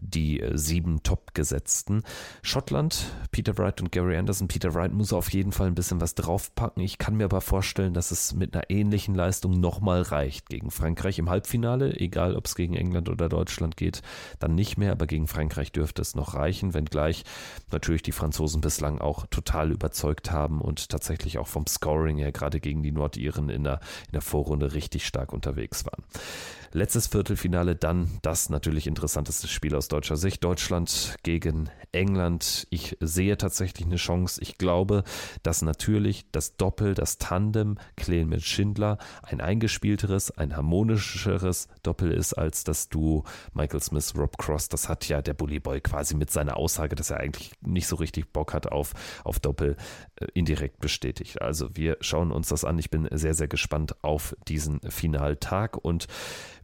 die 0.00 0.42
sieben 0.54 1.02
Top-Gesetzten. 1.02 2.02
Schottland, 2.40 3.14
Peter 3.30 3.58
Wright 3.58 3.82
und 3.82 3.92
Gary 3.92 4.16
Anderson. 4.16 4.48
Peter 4.48 4.72
Wright 4.72 4.94
muss 4.94 5.12
auf 5.12 5.30
jeden 5.34 5.52
Fall 5.52 5.66
ein 5.66 5.74
bisschen 5.74 6.00
was 6.00 6.14
draufpacken. 6.14 6.82
Ich 6.82 6.96
kann 6.96 7.16
mir 7.16 7.24
aber 7.24 7.42
vorstellen, 7.42 7.92
dass 7.92 8.10
es 8.10 8.34
mit 8.34 8.54
einer 8.54 8.70
ähnlichen 8.70 9.14
Leistung 9.14 9.60
nochmal 9.60 10.00
reicht 10.00 10.48
gegen 10.48 10.70
Frankreich 10.70 11.18
im 11.18 11.28
Halbfinale. 11.28 11.41
Halbfinale, 11.42 11.98
egal 11.98 12.36
ob 12.36 12.46
es 12.46 12.54
gegen 12.54 12.74
England 12.74 13.08
oder 13.08 13.28
Deutschland 13.28 13.76
geht, 13.76 14.02
dann 14.38 14.54
nicht 14.54 14.78
mehr, 14.78 14.92
aber 14.92 15.08
gegen 15.08 15.26
Frankreich 15.26 15.72
dürfte 15.72 16.00
es 16.00 16.14
noch 16.14 16.34
reichen, 16.34 16.72
wenngleich 16.72 17.24
natürlich 17.72 18.02
die 18.02 18.12
Franzosen 18.12 18.60
bislang 18.60 18.98
auch 18.98 19.26
total 19.26 19.72
überzeugt 19.72 20.30
haben 20.30 20.60
und 20.60 20.88
tatsächlich 20.88 21.38
auch 21.38 21.48
vom 21.48 21.66
Scoring 21.66 22.18
her 22.18 22.30
gerade 22.30 22.60
gegen 22.60 22.84
die 22.84 22.92
Nordiren 22.92 23.48
in 23.48 23.64
der, 23.64 23.80
in 24.06 24.12
der 24.12 24.22
Vorrunde 24.22 24.72
richtig 24.72 25.04
stark 25.04 25.32
unterwegs 25.32 25.84
waren. 25.84 26.04
Letztes 26.74 27.06
Viertelfinale 27.06 27.76
dann 27.76 28.08
das 28.22 28.48
natürlich 28.48 28.86
interessanteste 28.86 29.46
Spiel 29.46 29.74
aus 29.74 29.88
deutscher 29.88 30.16
Sicht. 30.16 30.42
Deutschland 30.42 31.16
gegen 31.22 31.68
England. 31.92 32.66
Ich 32.70 32.96
sehe 32.98 33.36
tatsächlich 33.36 33.86
eine 33.86 33.96
Chance. 33.96 34.40
Ich 34.40 34.56
glaube, 34.56 35.04
dass 35.42 35.60
natürlich 35.60 36.24
das 36.32 36.56
Doppel, 36.56 36.94
das 36.94 37.18
Tandem 37.18 37.76
Kleen 37.96 38.30
mit 38.30 38.42
Schindler 38.42 38.96
ein 39.22 39.42
eingespielteres, 39.42 40.30
ein 40.30 40.56
harmonischeres 40.56 41.68
Doppel 41.82 42.10
ist 42.10 42.32
als 42.32 42.64
das 42.64 42.88
Duo 42.88 43.24
Michael 43.52 43.82
Smith, 43.82 44.14
Rob 44.16 44.38
Cross. 44.38 44.70
Das 44.70 44.88
hat 44.88 45.06
ja 45.08 45.20
der 45.20 45.34
Bully 45.34 45.60
Boy 45.60 45.82
quasi 45.82 46.14
mit 46.14 46.30
seiner 46.30 46.56
Aussage, 46.56 46.96
dass 46.96 47.10
er 47.10 47.20
eigentlich 47.20 47.52
nicht 47.60 47.86
so 47.86 47.96
richtig 47.96 48.32
Bock 48.32 48.54
hat 48.54 48.72
auf, 48.72 48.94
auf 49.24 49.40
Doppel, 49.40 49.76
indirekt 50.34 50.80
bestätigt. 50.80 51.40
Also 51.42 51.70
wir 51.74 51.96
schauen 52.00 52.32
uns 52.32 52.48
das 52.48 52.64
an. 52.64 52.78
Ich 52.78 52.90
bin 52.90 53.08
sehr, 53.10 53.34
sehr 53.34 53.48
gespannt 53.48 53.96
auf 54.02 54.36
diesen 54.48 54.80
Finaltag 54.88 55.76
und 55.76 56.06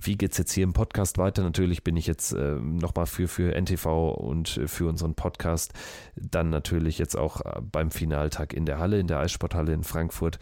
wie 0.01 0.16
geht 0.16 0.33
es 0.33 0.38
jetzt 0.38 0.53
hier 0.53 0.64
im 0.64 0.73
Podcast 0.73 1.18
weiter? 1.18 1.42
Natürlich 1.42 1.83
bin 1.83 1.97
ich 1.97 2.07
jetzt 2.07 2.33
äh, 2.33 2.55
nochmal 2.55 3.07
für, 3.07 3.29
für 3.29 3.55
NTV 3.55 4.12
und 4.12 4.61
für 4.66 4.88
unseren 4.88 5.14
Podcast 5.14 5.73
dann 6.16 6.51
natürlich 6.51 6.99
jetzt 6.99 7.16
auch 7.16 7.40
äh, 7.40 7.61
beim 7.61 7.90
Finaltag 7.90 8.53
in 8.53 8.64
der 8.64 8.79
Halle, 8.79 8.99
in 9.01 9.07
der 9.07 9.18
Eissporthalle 9.18 9.73
in 9.73 9.85
Frankfurt. 9.85 10.38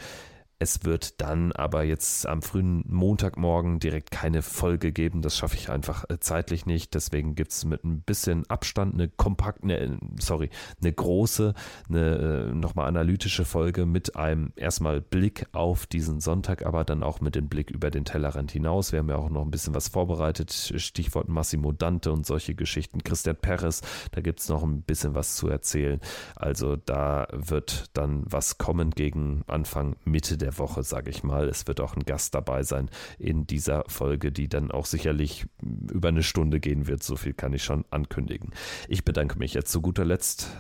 Es 0.58 0.84
wird 0.84 1.20
dann 1.20 1.52
aber 1.52 1.84
jetzt 1.84 2.26
am 2.26 2.40
frühen 2.40 2.82
Montagmorgen 2.88 3.78
direkt 3.78 4.10
keine 4.10 4.40
Folge 4.40 4.90
geben. 4.90 5.20
Das 5.20 5.36
schaffe 5.36 5.54
ich 5.54 5.68
einfach 5.68 6.06
äh, 6.08 6.18
zeitlich 6.18 6.64
nicht. 6.64 6.94
Deswegen 6.94 7.34
gibt 7.34 7.52
es 7.52 7.66
mit 7.66 7.84
ein 7.84 8.00
bisschen 8.00 8.48
Abstand 8.48 8.94
eine 8.94 9.08
kompakt, 9.08 9.62
eine, 9.62 9.98
sorry, 10.18 10.48
eine 10.80 10.94
große, 10.94 11.52
eine 11.90 12.48
äh, 12.50 12.54
nochmal 12.54 12.88
analytische 12.88 13.44
Folge 13.44 13.84
mit 13.84 14.16
einem 14.16 14.54
erstmal 14.56 15.02
Blick 15.02 15.46
auf 15.52 15.86
diesen 15.86 16.20
Sonntag, 16.20 16.64
aber 16.64 16.84
dann 16.84 17.02
auch 17.02 17.20
mit 17.20 17.34
dem 17.34 17.48
Blick 17.48 17.70
über 17.70 17.90
den 17.90 18.06
Tellerrand 18.06 18.50
hinaus. 18.50 18.92
Wir 18.92 19.00
haben 19.00 19.10
ja 19.10 19.16
auch 19.16 19.28
noch 19.28 19.42
ein 19.42 19.50
bisschen 19.50 19.74
was 19.74 19.88
vorbereitet. 19.88 20.72
Stichwort 20.76 21.28
Massimo 21.28 21.72
Dante 21.72 22.10
und 22.12 22.24
solche 22.24 22.54
Geschichten. 22.54 23.04
Christian 23.04 23.36
Perez, 23.36 23.82
da 24.12 24.22
gibt 24.22 24.40
es 24.40 24.48
noch 24.48 24.62
ein 24.62 24.80
bisschen 24.80 25.14
was 25.14 25.36
zu 25.36 25.48
erzählen. 25.48 26.00
Also 26.34 26.76
da 26.76 27.28
wird 27.30 27.90
dann 27.92 28.24
was 28.24 28.56
kommen 28.56 28.92
gegen 28.92 29.42
Anfang, 29.48 29.96
Mitte 30.06 30.38
der 30.38 30.45
der 30.46 30.58
Woche, 30.58 30.84
sage 30.84 31.10
ich 31.10 31.24
mal. 31.24 31.48
Es 31.48 31.66
wird 31.66 31.80
auch 31.80 31.96
ein 31.96 32.04
Gast 32.04 32.34
dabei 32.34 32.62
sein 32.62 32.88
in 33.18 33.46
dieser 33.46 33.84
Folge, 33.88 34.30
die 34.30 34.48
dann 34.48 34.70
auch 34.70 34.86
sicherlich 34.86 35.46
über 35.60 36.08
eine 36.08 36.22
Stunde 36.22 36.60
gehen 36.60 36.86
wird. 36.86 37.02
So 37.02 37.16
viel 37.16 37.34
kann 37.34 37.52
ich 37.52 37.64
schon 37.64 37.84
ankündigen. 37.90 38.50
Ich 38.88 39.04
bedanke 39.04 39.38
mich 39.38 39.54
jetzt 39.54 39.72
zu 39.72 39.82
guter 39.82 40.04
Letzt 40.04 40.50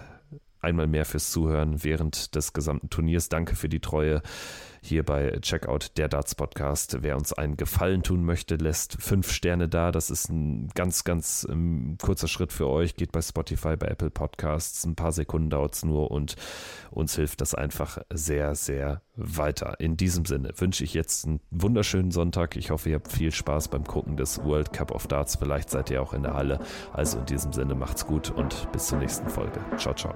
einmal 0.60 0.88
mehr 0.88 1.04
fürs 1.04 1.30
Zuhören 1.30 1.84
während 1.84 2.34
des 2.34 2.52
gesamten 2.52 2.90
Turniers. 2.90 3.28
Danke 3.28 3.54
für 3.54 3.68
die 3.68 3.80
Treue 3.80 4.22
hier 4.86 5.04
bei 5.04 5.30
Checkout 5.40 5.96
der 5.96 6.08
Darts 6.08 6.34
Podcast. 6.34 6.98
Wer 7.00 7.16
uns 7.16 7.32
einen 7.32 7.56
Gefallen 7.56 8.02
tun 8.02 8.24
möchte, 8.24 8.56
lässt 8.56 8.96
fünf 9.00 9.30
Sterne 9.30 9.68
da. 9.68 9.92
Das 9.92 10.10
ist 10.10 10.28
ein 10.30 10.68
ganz, 10.74 11.04
ganz 11.04 11.46
um, 11.48 11.54
ähm, 11.54 11.98
kurzer 12.00 12.28
Schritt 12.28 12.52
für 12.52 12.68
euch. 12.68 12.94
Geht 12.94 13.12
bei 13.12 13.20
Spotify, 13.20 13.76
bei 13.76 13.88
Apple 13.88 14.10
Podcasts. 14.10 14.84
Ein 14.84 14.94
paar 14.94 15.12
Sekunden 15.12 15.50
dauert 15.50 15.74
es 15.74 15.84
nur 15.84 16.10
und 16.10 16.36
uns 16.90 17.16
hilft 17.16 17.40
das 17.40 17.54
einfach 17.54 17.98
sehr, 18.12 18.54
sehr 18.54 19.02
weiter. 19.16 19.80
In 19.80 19.96
diesem 19.96 20.24
Sinne 20.24 20.52
wünsche 20.56 20.84
ich 20.84 20.94
jetzt 20.94 21.26
einen 21.26 21.40
wunderschönen 21.50 22.10
Sonntag. 22.10 22.56
Ich 22.56 22.70
hoffe, 22.70 22.90
ihr 22.90 22.96
habt 22.96 23.12
viel 23.12 23.32
Spaß 23.32 23.68
beim 23.68 23.84
Gucken 23.84 24.16
des 24.16 24.42
World 24.44 24.72
Cup 24.72 24.92
of 24.92 25.06
Darts. 25.06 25.36
Vielleicht 25.36 25.70
seid 25.70 25.90
ihr 25.90 26.00
auch 26.00 26.12
in 26.12 26.22
der 26.22 26.34
Halle. 26.34 26.60
Also 26.92 27.18
in 27.18 27.26
diesem 27.26 27.52
Sinne 27.52 27.74
macht's 27.74 28.06
gut 28.06 28.30
und 28.30 28.70
bis 28.72 28.86
zur 28.86 28.98
nächsten 28.98 29.28
Folge. 29.28 29.60
Ciao, 29.76 29.94
ciao. 29.94 30.14